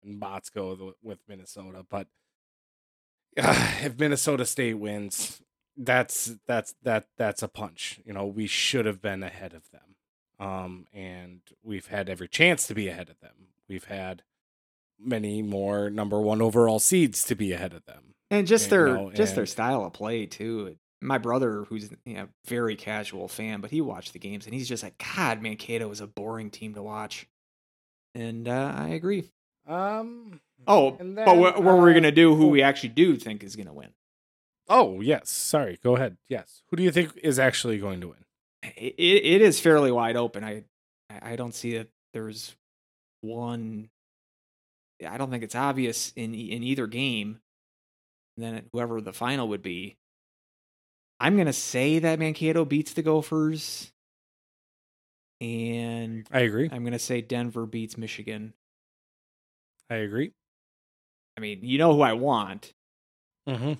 [0.04, 1.84] and Motzko with- Minnesota.
[1.90, 2.08] But
[3.84, 5.42] if Minnesota State wins,
[5.78, 8.00] that's that's that that's a punch.
[8.06, 12.66] You know, we should have been ahead of them, um, and we've had every chance
[12.68, 13.50] to be ahead of them.
[13.68, 14.24] We've had
[15.00, 18.16] many more number one overall seeds to be ahead of them.
[18.32, 20.78] and just and, their you know, just their style of play too.
[21.02, 24.70] My brother, who's you know, very casual fan, but he watched the games and he's
[24.70, 27.28] just like, God, Mankato is a boring team to watch,
[28.14, 29.30] and uh, I agree.
[29.68, 30.40] Um.
[30.68, 32.36] Oh, and but then, what, what we're uh, gonna do?
[32.36, 32.50] Who oh.
[32.50, 33.90] we actually do think is gonna win?
[34.68, 35.30] Oh yes.
[35.30, 35.80] Sorry.
[35.84, 36.18] Go ahead.
[36.28, 36.64] Yes.
[36.70, 38.26] Who do you think is actually going to win?
[38.64, 40.44] It, it, it is fairly wide open.
[40.44, 40.64] I
[41.10, 42.56] I I don't see that there's
[43.22, 43.90] one.
[45.06, 47.40] I don't think it's obvious in in either game.
[48.38, 49.98] And then whoever the final would be,
[51.20, 53.92] I'm gonna say that Mankato beats the Gophers,
[55.40, 56.70] and I agree.
[56.72, 58.54] I'm gonna say Denver beats Michigan.
[59.90, 60.32] I agree.
[61.38, 62.74] I mean, you know who I want.
[63.48, 63.74] Mm-hmm.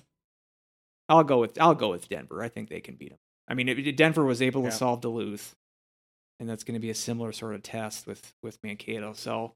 [1.08, 2.42] I'll go with I'll go with Denver.
[2.42, 3.18] I think they can beat them.
[3.48, 5.54] I mean, it, Denver was able to solve Duluth,
[6.40, 9.12] and that's going to be a similar sort of test with with Mankato.
[9.12, 9.54] So,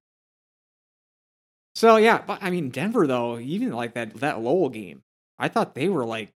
[1.75, 5.03] so yeah, but I mean, Denver though, even like that that Lowell game,
[5.39, 6.33] I thought they were like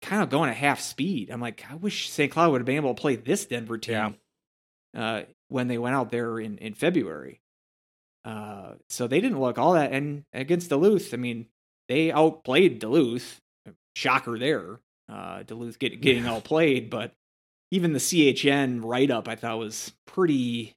[0.00, 1.30] kind of going at half speed.
[1.30, 2.30] I'm like, I wish St.
[2.30, 4.16] Cloud would have been able to play this Denver team
[4.96, 7.40] uh, when they went out there in in February.
[8.26, 9.92] Uh, so they didn't look all that.
[9.92, 11.46] And against Duluth, I mean,
[11.88, 13.40] they outplayed Duluth.
[13.94, 14.80] Shocker there.
[15.08, 17.12] Uh, Duluth get, getting outplayed, but
[17.70, 20.74] even the CHN write up I thought was pretty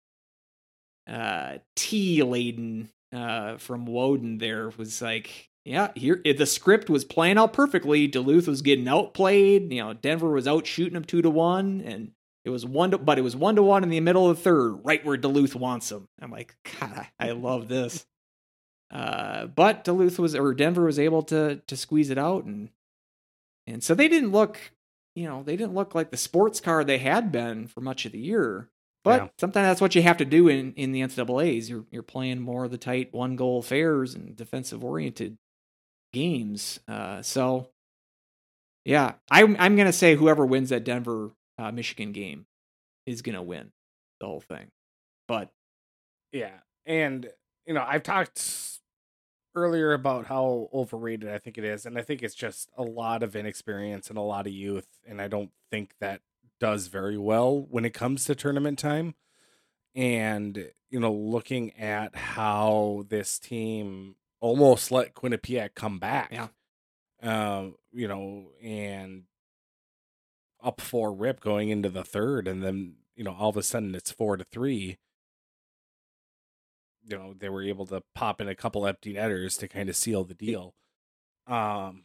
[1.10, 4.39] uh, tea laden uh, from Wodon.
[4.39, 8.08] There was like, yeah, here the script was playing out perfectly.
[8.08, 9.74] Duluth was getting outplayed.
[9.74, 12.12] You know, Denver was out shooting them two to one, and
[12.50, 14.43] it was one to, but it was one to one in the middle of the
[14.43, 16.08] third, right where Duluth wants them.
[16.22, 18.06] I'm like, God, I love this.
[18.91, 22.70] Uh, but Duluth was or Denver was able to to squeeze it out, and
[23.68, 24.60] and so they didn't look,
[25.16, 28.12] you know, they didn't look like the sports car they had been for much of
[28.12, 28.68] the year.
[29.04, 29.28] But Yeah.
[29.39, 31.70] sometimes that's what you have to do in in the NCAA's.
[31.70, 35.38] You're you're playing more of the tight one goal affairs and defensive oriented
[36.12, 36.80] games.
[36.88, 37.70] Uh, so
[38.86, 42.45] yeah, I'm I'm gonna say whoever wins that Denver uh, Michigan game
[43.05, 43.72] is gonna win
[44.20, 44.72] the whole thing.
[45.28, 45.51] But
[46.32, 47.30] Yeah, and
[47.66, 48.80] you know, I've talked
[49.55, 53.24] earlier about how overrated I think it is, and I think it's just a lot
[53.24, 56.22] of inexperience and a lot of youth, and I don't think that
[56.60, 59.16] does very well when it comes to tournament time.
[59.95, 66.47] And you know, looking at how this team almost let Quinnipiac come back, Yeah.
[67.22, 69.24] um, you know, and
[70.64, 73.95] up four rip going into the third, and then you know, all of a sudden
[73.95, 74.97] it's four to three
[77.05, 79.95] you know they were able to pop in a couple empty netters to kind of
[79.95, 80.76] seal the deal
[81.47, 82.03] um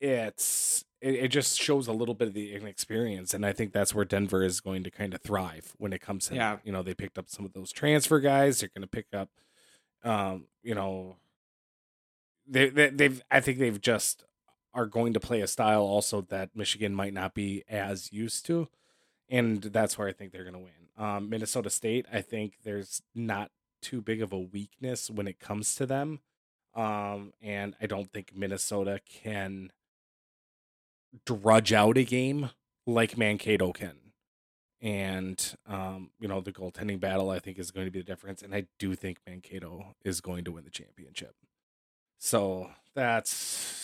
[0.00, 3.94] it's it, it just shows a little bit of the inexperience and i think that's
[3.94, 6.58] where denver is going to kind of thrive when it comes to Yeah.
[6.64, 9.30] you know they picked up some of those transfer guys they're going to pick up
[10.04, 11.16] um you know
[12.46, 14.24] they, they they've i think they've just
[14.74, 18.68] are going to play a style also that michigan might not be as used to
[19.28, 20.72] and that's where I think they're going to win.
[20.96, 23.50] Um, Minnesota State, I think there's not
[23.82, 26.20] too big of a weakness when it comes to them,
[26.74, 29.72] um, and I don't think Minnesota can
[31.24, 32.50] drudge out a game
[32.86, 33.96] like Mankato can.
[34.80, 38.42] And um, you know the goaltending battle, I think, is going to be the difference,
[38.42, 41.34] and I do think Mankato is going to win the championship.
[42.18, 43.83] So that's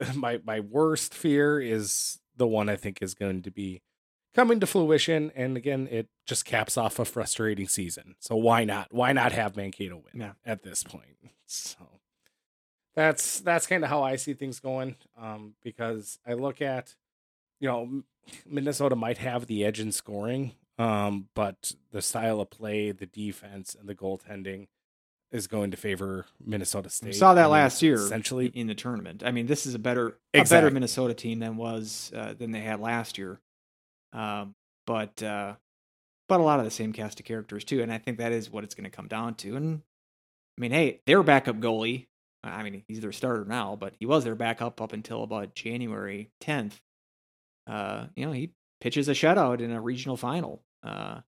[0.14, 3.82] my my worst fear is the one I think is going to be
[4.34, 8.14] coming to fruition and again it just caps off a frustrating season.
[8.20, 8.88] So why not?
[8.92, 10.32] Why not have mankato win Yeah.
[10.44, 11.16] at this point?
[11.48, 11.78] So
[12.96, 16.94] that's that's kind of how i see things going um because i look at
[17.60, 18.02] you know
[18.46, 23.76] minnesota might have the edge in scoring um but the style of play the defense
[23.78, 24.66] and the goaltending
[25.36, 28.66] is going to favor minnesota state we saw that I mean, last year essentially in
[28.66, 29.22] the tournament.
[29.24, 32.60] I mean, this is a better a better Minnesota team than was uh, than they
[32.60, 33.40] had last year.
[34.12, 34.54] Um,
[34.86, 35.54] but uh,
[36.28, 38.50] but a lot of the same cast of characters too, and I think that is
[38.50, 39.56] what it's going to come down to.
[39.56, 39.82] And
[40.56, 42.06] I mean, hey, their backup goalie.
[42.42, 46.30] I mean, he's their starter now, but he was their backup up until about January
[46.42, 46.74] 10th.
[47.66, 51.20] Uh, you know, he pitches a shutout in a regional final, uh,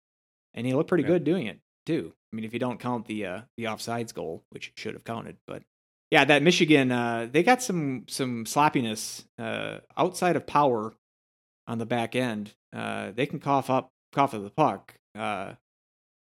[0.53, 1.07] and he looked pretty Yeah.
[1.09, 2.13] good doing it too.
[2.31, 5.37] I mean, if you don't count the uh, the offsides goal, which should have counted,
[5.47, 5.63] but
[6.11, 10.93] yeah, that Michigan, uh, they got some some sloppiness uh, outside of power
[11.67, 12.53] on the back end.
[12.73, 15.53] Uh, they can cough up, cough of the puck, uh,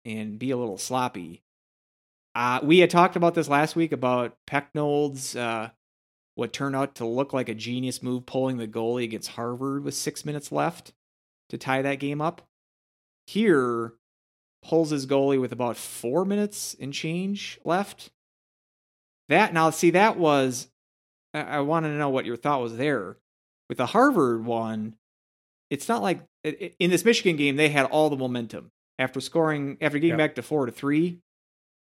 [0.06, 1.44] and be a little sloppy.
[2.36, 5.70] Uh, we had talked about this last week about Pecknold's uh,
[6.36, 9.96] what turned out to look like a genius move, pulling the goalie against Harvard with
[9.96, 10.94] six minutes left
[11.50, 12.44] to tie that game up.
[13.26, 13.94] Here,
[14.64, 18.12] pulls his goalie with about four minutes and change left.
[19.30, 20.70] That now, see, that was
[21.34, 23.18] I, I wanted to know what your thought was there.
[23.70, 24.96] With the Harvard one,
[25.70, 30.00] it's not like in this Michigan game they had all the momentum after scoring after
[30.00, 31.20] getting back to four to three,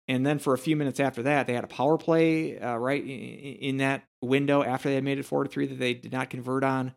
[0.07, 3.03] and then for a few minutes after that they had a power play uh, right
[3.03, 6.11] in, in that window after they had made it four to three that they did
[6.11, 6.95] not convert on,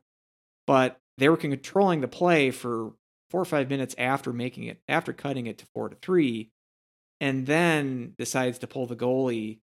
[0.67, 2.93] but they were controlling the play for
[3.31, 6.51] four or five minutes after making it after cutting it to four to three,
[7.21, 9.61] and then decides to pull the goalie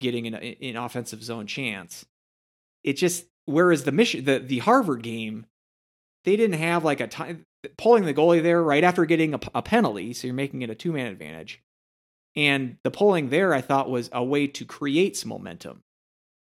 [0.00, 2.04] getting an, an offensive zone chance.
[2.84, 5.46] It just whereas the mission the the Harvard game,
[6.24, 7.44] they didn't have like a time
[7.78, 10.74] pulling the goalie there right after getting a, a penalty, so you're making it a
[10.74, 11.62] two man advantage.
[12.34, 15.82] And the pulling there, I thought, was a way to create some momentum.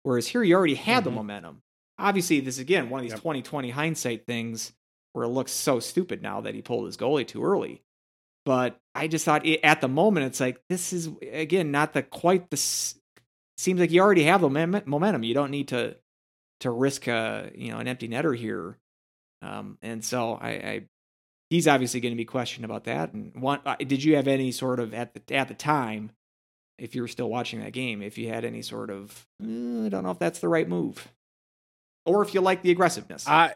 [0.03, 1.05] Whereas here, you already had mm-hmm.
[1.05, 1.61] the momentum.
[1.97, 3.21] Obviously, this again one of these yep.
[3.21, 4.73] 2020 hindsight things
[5.15, 7.81] where it looks so stupid now that he pulled his goalie too early.
[8.45, 12.03] But I just thought it, at the moment, it's like this is again not the
[12.03, 15.23] quite the seems like you already have the momentum.
[15.23, 15.95] You don't need to
[16.59, 18.77] to risk a you know an empty netter here.
[19.41, 20.81] Um, and so I, I
[21.49, 23.13] he's obviously going to be questioned about that.
[23.13, 26.11] And one, uh, did you have any sort of at the at the time,
[26.77, 29.89] if you were still watching that game, if you had any sort of eh, I
[29.89, 31.07] don't know if that's the right move,
[32.05, 33.27] or if you like the aggressiveness.
[33.27, 33.53] I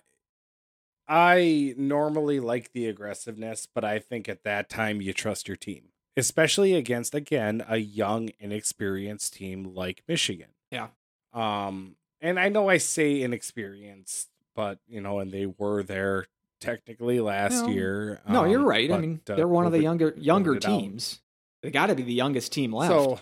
[1.10, 5.90] I normally like the aggressiveness, but I think at that time you trust your team
[6.20, 10.50] especially against again a young inexperienced team like Michigan.
[10.72, 10.88] Yeah.
[11.34, 16.28] Um and I know I say inexperienced, but you know, and they were there
[16.60, 18.22] technically last year.
[18.28, 18.90] No, um, you're right.
[18.90, 21.22] But, I mean, they're uh, one of the younger younger teams.
[21.64, 22.92] They got to be the youngest team left.
[22.92, 23.20] So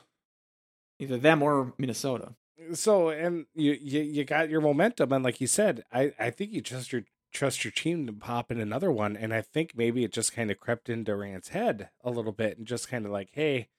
[0.99, 2.33] either them or Minnesota.
[2.73, 6.51] So and you, you you got your momentum, and like you said, I I think
[6.51, 9.15] you trust your trust your team to pop in another one.
[9.15, 12.57] And I think maybe it just kind of crept into Rand's head a little bit
[12.57, 13.69] and just kind of like, hey,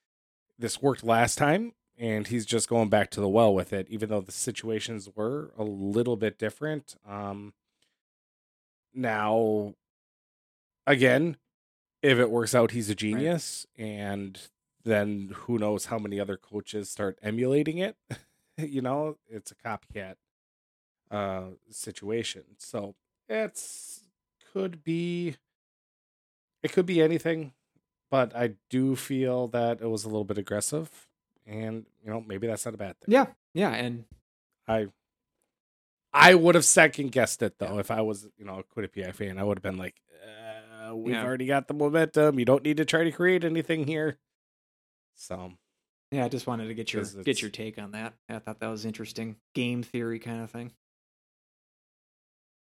[0.59, 1.73] this worked last time.
[1.97, 5.53] And he's just going back to the well with it, even though the situations were
[5.59, 6.95] a little bit different.
[7.09, 7.55] Um,
[8.95, 9.75] now,
[10.87, 11.39] again,
[12.01, 13.67] if it works out, he's a genius.
[13.77, 13.85] Right.
[13.85, 14.41] And
[14.85, 17.97] then who knows how many other coaches start emulating it.
[18.57, 20.15] you know, it's a copycat
[21.11, 22.45] uh situation.
[22.59, 22.95] So
[23.29, 24.01] it's
[24.53, 25.37] could be
[26.63, 27.53] it could be anything,
[28.11, 30.91] but I do feel that it was a little bit aggressive,
[31.47, 33.13] and you know maybe that's not a bad thing.
[33.13, 34.05] Yeah, yeah, and
[34.67, 34.89] I
[36.13, 39.39] I would have second guessed it though if I was you know a Quinnipiac fan.
[39.39, 39.97] I would have been like,
[40.91, 41.25] uh, we've yeah.
[41.25, 42.39] already got the momentum.
[42.39, 44.19] You don't need to try to create anything here.
[45.15, 45.53] So
[46.11, 48.15] yeah, I just wanted to get your get your take on that.
[48.29, 50.73] I thought that was interesting game theory kind of thing.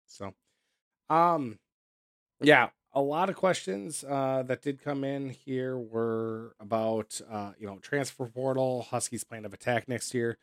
[0.07, 0.33] So
[1.09, 1.59] um,
[2.41, 7.67] yeah, a lot of questions uh, that did come in here were about uh, you
[7.67, 10.37] know transfer portal, Huskies plan of attack next year.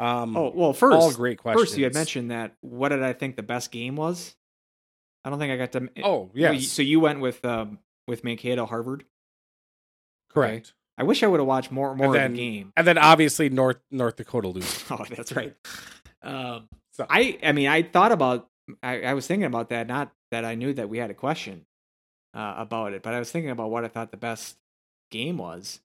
[0.00, 1.68] Um, oh well, first all great questions.
[1.68, 2.56] First, you had mentioned that.
[2.60, 4.34] What did I think the best game was?
[5.24, 5.88] I don't think I got to.
[6.02, 6.58] Oh yeah.
[6.58, 7.78] So you went with um,
[8.08, 9.04] with Mankato Harvard.
[10.30, 10.68] Correct.
[10.68, 10.74] Okay.
[10.96, 12.72] I wish I would have watched more more then, of the game.
[12.76, 14.84] And then obviously North North Dakota lose.
[14.90, 15.54] oh, that's right.
[16.22, 18.48] Um, so I I mean I thought about
[18.82, 19.86] I, I was thinking about that.
[19.86, 21.66] Not that I knew that we had a question
[22.34, 24.56] uh, about it, but I was thinking about what I thought the best
[25.10, 25.80] game was.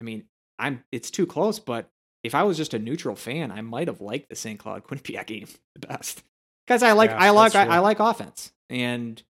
[0.00, 0.24] I mean,
[0.58, 1.90] I'm it's too close, but
[2.22, 4.58] if I was just a neutral fan, I might have liked the St.
[4.58, 6.22] Cloud Quinnipiac game the best
[6.66, 9.22] because I like yeah, I like I, I, like offense and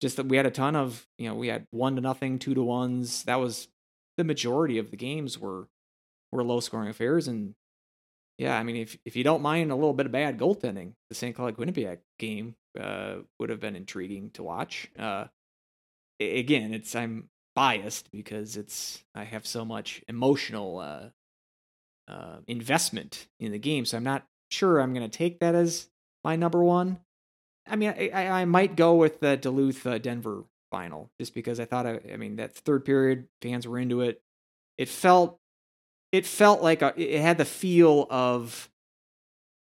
[0.00, 2.54] just that we had a ton of you know we had one to nothing, two
[2.54, 3.24] to ones.
[3.24, 3.68] That was
[4.16, 5.68] the majority of the games were
[6.32, 7.54] were low scoring affairs, and
[8.38, 11.14] yeah, I mean, if if you don't mind a little bit of bad goaltending, the
[11.14, 11.34] St.
[11.34, 14.90] Cloud Quinnipiac game uh, would have been intriguing to watch.
[14.98, 15.26] Uh,
[16.20, 21.08] again, it's I'm biased because it's I have so much emotional uh,
[22.10, 25.88] uh investment in the game, so I'm not sure I'm going to take that as
[26.22, 27.00] my number one.
[27.66, 31.64] I mean, I, I might go with the Duluth uh, Denver final just because I
[31.64, 34.20] thought I, I mean that third period fans were into it.
[34.76, 35.40] It felt
[36.12, 38.70] it felt like a, it had the feel of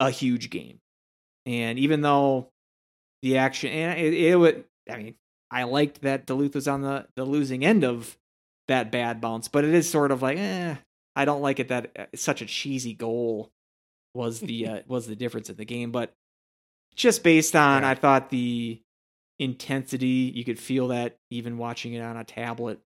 [0.00, 0.80] a huge game.
[1.46, 2.50] And even though
[3.22, 5.14] the action and it, it would, I mean,
[5.50, 8.16] I liked that Duluth was on the the losing end of
[8.68, 10.76] that bad bounce, but it is sort of like, eh,
[11.16, 13.50] I don't like it that uh, such a cheesy goal
[14.14, 15.90] was the uh, was the difference in the game.
[15.90, 16.14] But
[16.94, 17.90] just based on, yeah.
[17.90, 18.80] I thought the
[19.38, 22.80] intensity, you could feel that even watching it on a tablet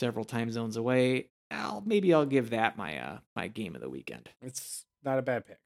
[0.00, 1.28] several time zones away.
[1.52, 4.30] I'll maybe I'll give that my uh my game of the weekend.
[4.40, 5.58] It's not a bad pick.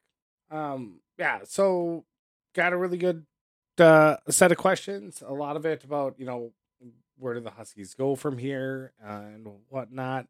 [0.51, 1.39] Um, yeah.
[1.43, 2.05] So
[2.55, 3.25] got a really good
[3.79, 5.21] uh, set of questions.
[5.25, 6.51] A lot of it about you know
[7.19, 10.27] where do the Huskies go from here and whatnot.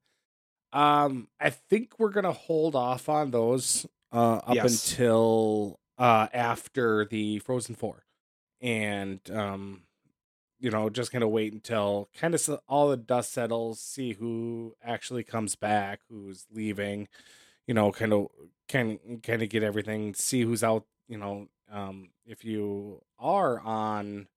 [0.74, 4.92] Um, I think we're gonna hold off on those uh, up Yes.
[4.92, 8.04] until uh, after the Frozen Four,
[8.62, 9.84] and um,
[10.60, 15.24] you know, just gonna wait until kind of all the dust settles, see who actually
[15.24, 17.08] comes back, who's leaving,
[17.68, 18.28] you know, kind of
[18.68, 24.28] can kind of get everything, see who's out, you know, um, if you are on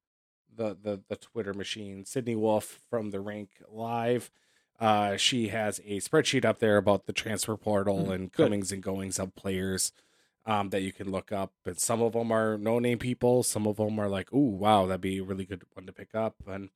[0.55, 4.31] the the the Twitter machine, Sydney Wolf from the Rink Live.
[4.79, 8.45] Uh, she has a spreadsheet up there about the transfer portal Mm, and good.
[8.45, 9.93] comings and goings of players
[10.47, 11.53] um, that you can look up.
[11.65, 13.43] And some of them are no name people.
[13.43, 16.15] Some of them are like, "Ooh, wow, that'd be a really good one to pick
[16.15, 16.71] up." And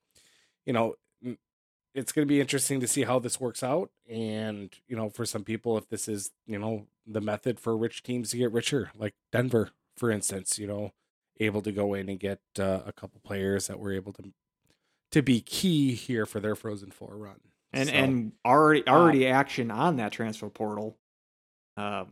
[0.67, 0.97] you know,
[1.95, 3.91] it's going to be interesting to see how this works out.
[4.11, 8.03] And you know, for some people, if this is you know the method for rich
[8.03, 10.93] teams to get richer, like Denver, for instance, you know,
[11.41, 14.33] able to go in and get uh, a couple players that were able to
[15.13, 17.41] to be key here for their Frozen Four run.
[17.73, 20.97] And So, and already already action on that transfer portal.
[21.77, 22.05] Uh,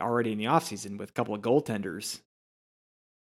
[0.00, 2.20] already in the offseason with a couple of goaltenders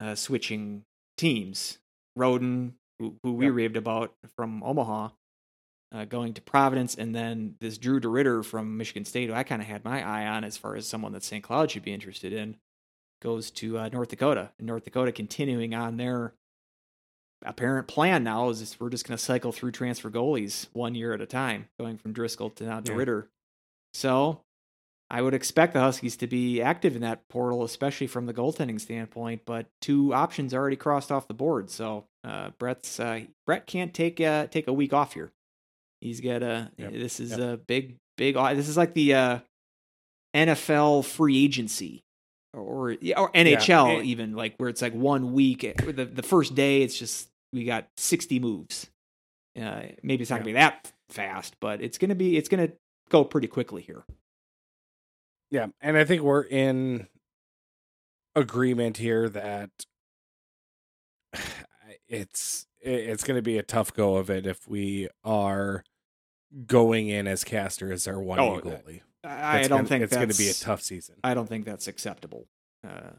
[0.00, 0.84] uh, switching
[1.16, 1.78] teams.
[2.16, 3.54] Roden, who, who we Yep.
[3.54, 5.10] raved about from Omaha,
[5.92, 9.62] uh, going to Providence, and then this Drew DeRidder from Michigan State, who I kind
[9.62, 11.42] of had my eye on as far as someone that St.
[11.42, 12.56] Cloud should be interested in,
[13.22, 14.50] goes to uh, North Dakota.
[14.58, 16.34] And North Dakota continuing on their
[17.44, 21.20] apparent plan now is we're just going to cycle through transfer goalies one year at
[21.20, 22.92] a time, going from Driscoll to now Yeah.
[22.92, 23.26] DeRidder.
[23.94, 24.42] So
[25.10, 28.80] I would expect the Huskies to be active in that portal, especially from the goaltending
[28.80, 29.42] standpoint.
[29.44, 34.20] But two options already crossed off the board, so uh, Brett's uh, Brett can't take
[34.20, 35.32] uh, take a week off here.
[36.00, 36.70] He's got a.
[36.78, 37.40] Yep, This is yep.
[37.40, 38.36] a big, big.
[38.36, 39.38] This is like the uh,
[40.34, 42.02] NFL free agency,
[42.54, 45.64] or or NHL and- even like where it's like one week.
[45.64, 48.88] eh, The the first day, it's just we got sixty moves.
[49.60, 52.36] Uh, maybe it's not gonna be that fast, but it's gonna be.
[52.36, 52.70] It's gonna
[53.08, 54.04] go pretty quickly here.
[55.50, 57.08] Yeah, and I think we're in
[58.36, 59.70] agreement here that
[62.08, 65.84] it's it's going to be a tough go of it if we are
[66.66, 69.02] going in as Castor as our one Oh, goalie.
[69.22, 71.16] I It's don't gonna- think it's going to be a tough season.
[71.22, 72.46] I don't think that's acceptable.
[72.86, 73.10] Uh,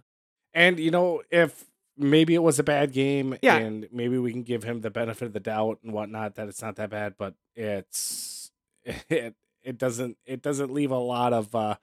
[0.54, 1.66] And you know, if
[1.96, 3.58] maybe it was a bad game, Yeah.
[3.58, 6.62] and maybe we can give him the benefit of the doubt and whatnot that it's
[6.62, 8.52] not that bad, but it's
[9.10, 11.76] it it doesn't it doesn't leave a lot of uh,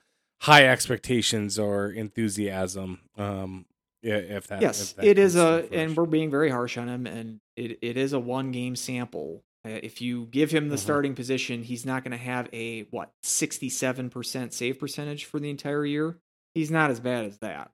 [0.43, 3.01] high expectations or enthusiasm.
[3.17, 3.67] Um,
[4.03, 7.07] if that yes, if that it is a, and we're being very harsh on him,
[7.07, 9.43] and it, it is a one game sample.
[9.67, 10.81] Uh, if you give him the Mhm.
[10.81, 15.41] starting position, he's not going to have a what sixty seven percent save percentage for
[15.41, 16.17] the entire year.
[16.55, 17.73] He's not as bad as that,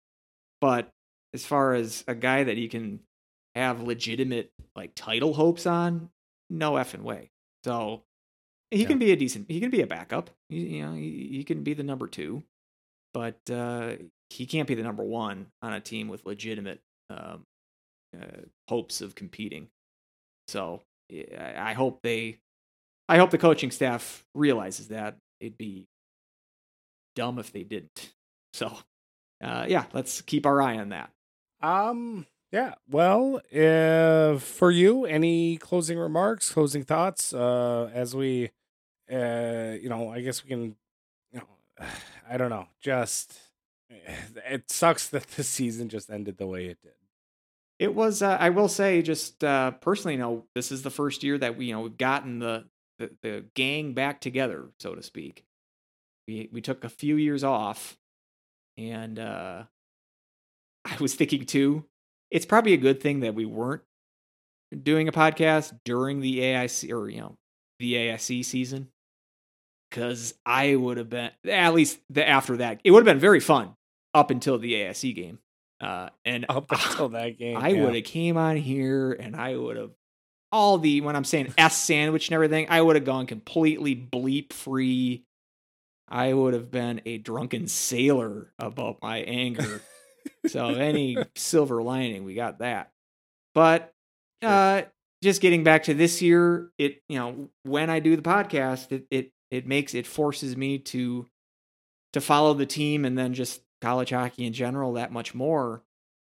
[0.63, 0.89] but
[1.35, 3.01] as far as a guy that you can
[3.55, 6.09] have legitimate like title hopes on,
[6.49, 7.31] no effing way.
[7.65, 8.03] So
[8.71, 8.89] he Yeah.
[8.89, 9.51] can be a decent.
[9.51, 10.31] He can be a backup.
[10.49, 12.43] He, you know, he, he can be the number two,
[13.15, 13.93] but uh,
[14.29, 17.45] he can't be the number one on a team with legitimate um,
[18.15, 19.69] uh, hopes of competing.
[20.49, 22.39] So I hope they,
[23.09, 25.17] I hope the coaching staff realizes that.
[25.41, 25.87] It'd be
[27.15, 28.13] dumb if they didn't.
[28.53, 28.77] So,
[29.43, 31.11] uh, yeah, let's keep our eye on that.
[31.63, 32.27] Um.
[32.53, 32.75] Yeah.
[32.89, 37.35] Well, uh, for you, any closing remarks, closing thoughts?
[37.35, 38.51] Uh, as we,
[39.13, 40.77] uh, you know, I guess we can.
[41.33, 41.87] You know,
[42.29, 42.67] I don't know.
[42.81, 43.39] Just
[43.89, 46.93] it sucks that the season just ended the way it did.
[47.79, 48.23] It was.
[48.23, 51.57] Uh, I will say, just uh, personally, you know, this is the first year that
[51.57, 52.65] we, you know, we've gotten the,
[52.99, 55.45] the the gang back together, so to speak.
[56.29, 57.99] We we took a few years off,
[58.79, 59.65] and uh,
[60.85, 61.85] I was thinking too,
[62.31, 63.83] it's probably a good thing that we weren't
[64.83, 67.37] doing a podcast during the AIC or you know
[67.81, 68.89] the ASC season,
[69.95, 73.39] because I would have been at least the after that it would have been very
[73.39, 73.77] fun
[74.13, 75.39] up until the ASC game.
[75.81, 77.85] Uh, and Up until that game, I yeah.
[77.85, 79.91] would have came on here and I would have
[80.51, 84.53] all the when I'm saying S sandwich and everything, I would have gone completely bleep
[84.53, 85.25] free.
[86.09, 89.83] I would have been a drunken sailor about my anger.
[90.47, 92.91] so any silver lining, we got that.
[93.55, 93.93] But
[94.43, 94.83] uh
[95.23, 99.07] just getting back to this year, it you know, when I do the podcast, it
[99.11, 101.27] it it makes it forces me to
[102.13, 105.85] to follow the team and then just college hockey in general that much more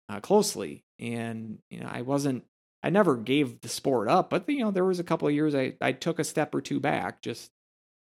[0.09, 0.85] uh, closely.
[0.99, 2.47] And you know, I wasn't,
[2.82, 5.55] I never gave the sport up, but you know, there was a couple of years
[5.55, 7.53] I I took a step or two back, just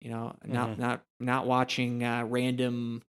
[0.01, 0.79] You know, not Mhm.
[0.79, 3.03] not not watching uh, random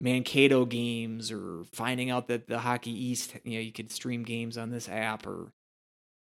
[0.00, 4.56] Mankato games or finding out that the Hockey East, you know, you could stream games
[4.56, 5.26] on this app.
[5.26, 5.52] Or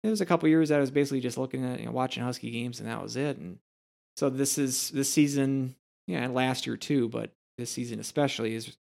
[0.04, 2.24] there was a couple years that I was basically just looking at, you know, watching
[2.24, 3.38] Husky games, and that was it.
[3.38, 3.60] And
[4.16, 5.76] so this is this season,
[6.08, 8.76] yeah, and last year too, but this season especially has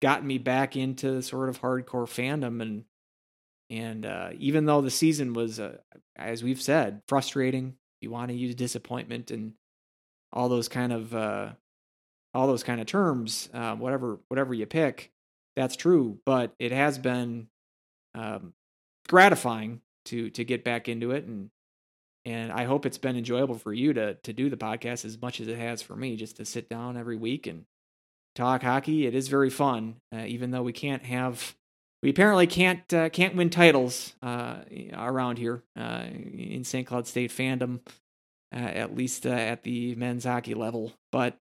[0.00, 2.84] gotten me back into sort of hardcore fandom and
[3.70, 5.76] and uh, even though the season was, uh,
[6.16, 9.52] as we've said, frustrating, you want to use disappointment and
[10.32, 11.50] all those kind of uh,
[12.34, 15.10] all those kind of terms, uh, whatever whatever you pick,
[15.56, 16.18] that's true.
[16.24, 17.48] But it has been
[18.14, 18.54] um,
[19.06, 21.50] gratifying to to get back into it, and
[22.28, 25.40] and I hope it's been enjoyable for you to to do the podcast as much
[25.40, 27.64] as it has for me, just to sit down every week and
[28.34, 29.06] talk hockey.
[29.06, 31.54] It is very fun, uh, even though we can't have
[32.02, 34.56] we apparently can't uh, can't win titles uh,
[34.92, 36.86] around here uh, in St.
[36.86, 37.80] Cloud State fandom,
[38.54, 40.92] uh, at least uh, at the men's hockey level.
[41.10, 41.38] But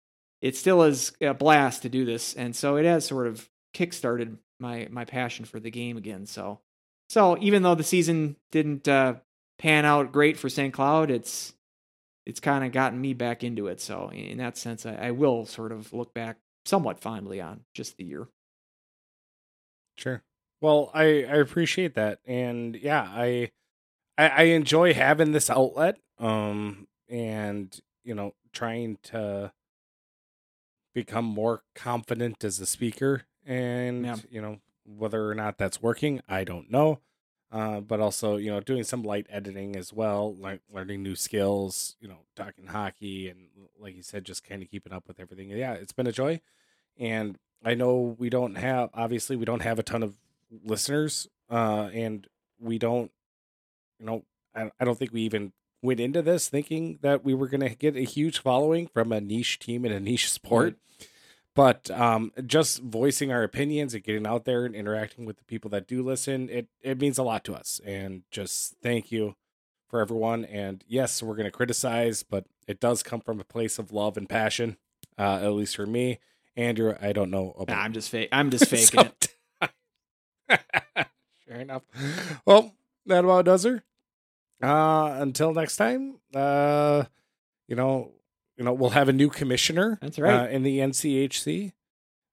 [0.41, 4.37] it still is a blast to do this, and so it has sort of kickstarted
[4.59, 6.25] my my passion for the game again.
[6.25, 6.59] So
[7.07, 9.15] so even though the season didn't uh,
[9.61, 10.73] pan out great for St.
[10.73, 11.53] Cloud, it's
[12.25, 13.79] it's kind of gotten me back into it.
[13.81, 17.97] So in that sense, I, I will sort of look back somewhat fondly on just
[17.97, 18.27] the year.
[19.97, 20.23] Sure.
[20.61, 23.51] Well, I I appreciate that, and yeah, I
[24.17, 29.53] I, I enjoy having this outlet, um, and you know, trying to
[30.93, 34.17] become more confident as a speaker, and Yeah.
[34.29, 36.99] you know, whether or not that's working, I don't know.
[37.51, 41.97] Uh, but also, you know, doing some light editing as well, like learning new skills,
[41.99, 43.47] you know, talking hockey, and
[43.77, 45.49] like you said, just kind of keeping up with everything.
[45.49, 46.39] Yeah, it's been a joy,
[46.97, 50.15] and I know we don't have obviously we don't have a ton of
[50.63, 52.27] listeners uh and
[52.59, 53.11] we don't
[53.99, 54.23] you know
[54.55, 57.73] I, I don't think we even went into this thinking that we were going to
[57.73, 60.75] get a huge following from a niche team in a niche sport
[61.55, 65.69] but um just voicing our opinions and getting out there and interacting with the people
[65.69, 69.35] that do listen it it means a lot to us and just thank you
[69.89, 73.77] for everyone and yes we're going to criticize but it does come from a place
[73.79, 74.77] of love and passion
[75.19, 76.19] uh at least for me
[76.55, 78.29] andrew i don't know about Nah, I'm just fake.
[78.31, 79.27] I'm just faking it.
[81.47, 81.83] sure enough.
[82.45, 82.73] Well,
[83.05, 83.83] that about does her.
[84.63, 87.03] Uh, until next time, uh,
[87.67, 88.11] you know,
[88.61, 89.97] you know, we'll have a new commissioner.
[90.03, 90.43] That's right.
[90.43, 91.71] Uh, in the NCHC.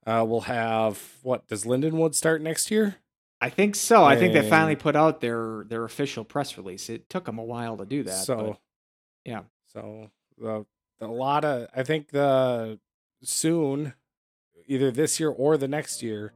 [0.06, 2.96] Uh, we'll have what does Lindenwood start next year?
[3.40, 4.04] I think so.
[4.04, 6.90] I think they finally put out their their official press release.
[6.90, 8.24] It took them a while to do that.
[8.26, 8.58] so, but
[9.24, 9.42] yeah.
[9.72, 10.66] So the
[11.00, 12.78] a lot of I think the
[13.22, 13.94] soon,
[14.66, 16.34] either this year or the next year,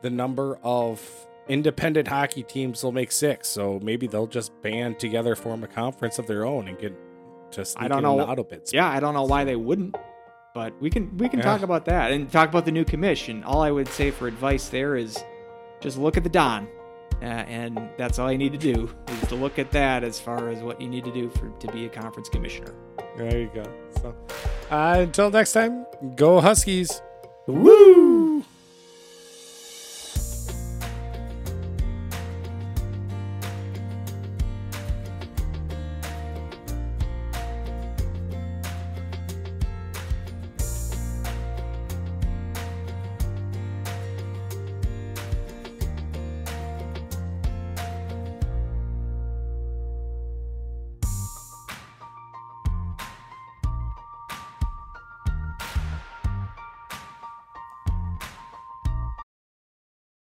[0.00, 1.00] the number of
[1.46, 3.48] independent hockey teams will make six.
[3.48, 6.92] So maybe they'll just band together, form a conference of their own, and get
[7.52, 8.20] just I don't know.
[8.20, 8.72] auto bids.
[8.72, 9.94] yeah, I don't know why they wouldn't,
[10.54, 11.44] but we can we can Yeah.
[11.46, 13.42] talk about that and talk about the new commission.
[13.44, 15.16] All I would say for advice there is
[15.80, 16.68] just look at the Don,
[17.20, 18.88] uh, and that's all you need to do
[19.22, 21.72] is to look at that as far as what you need to do for to
[21.72, 22.74] be a conference commissioner.
[23.16, 23.64] There you go.
[24.00, 24.14] So
[24.70, 25.84] uh, until next time,
[26.16, 27.02] go Huskies.
[27.46, 28.11] Woo!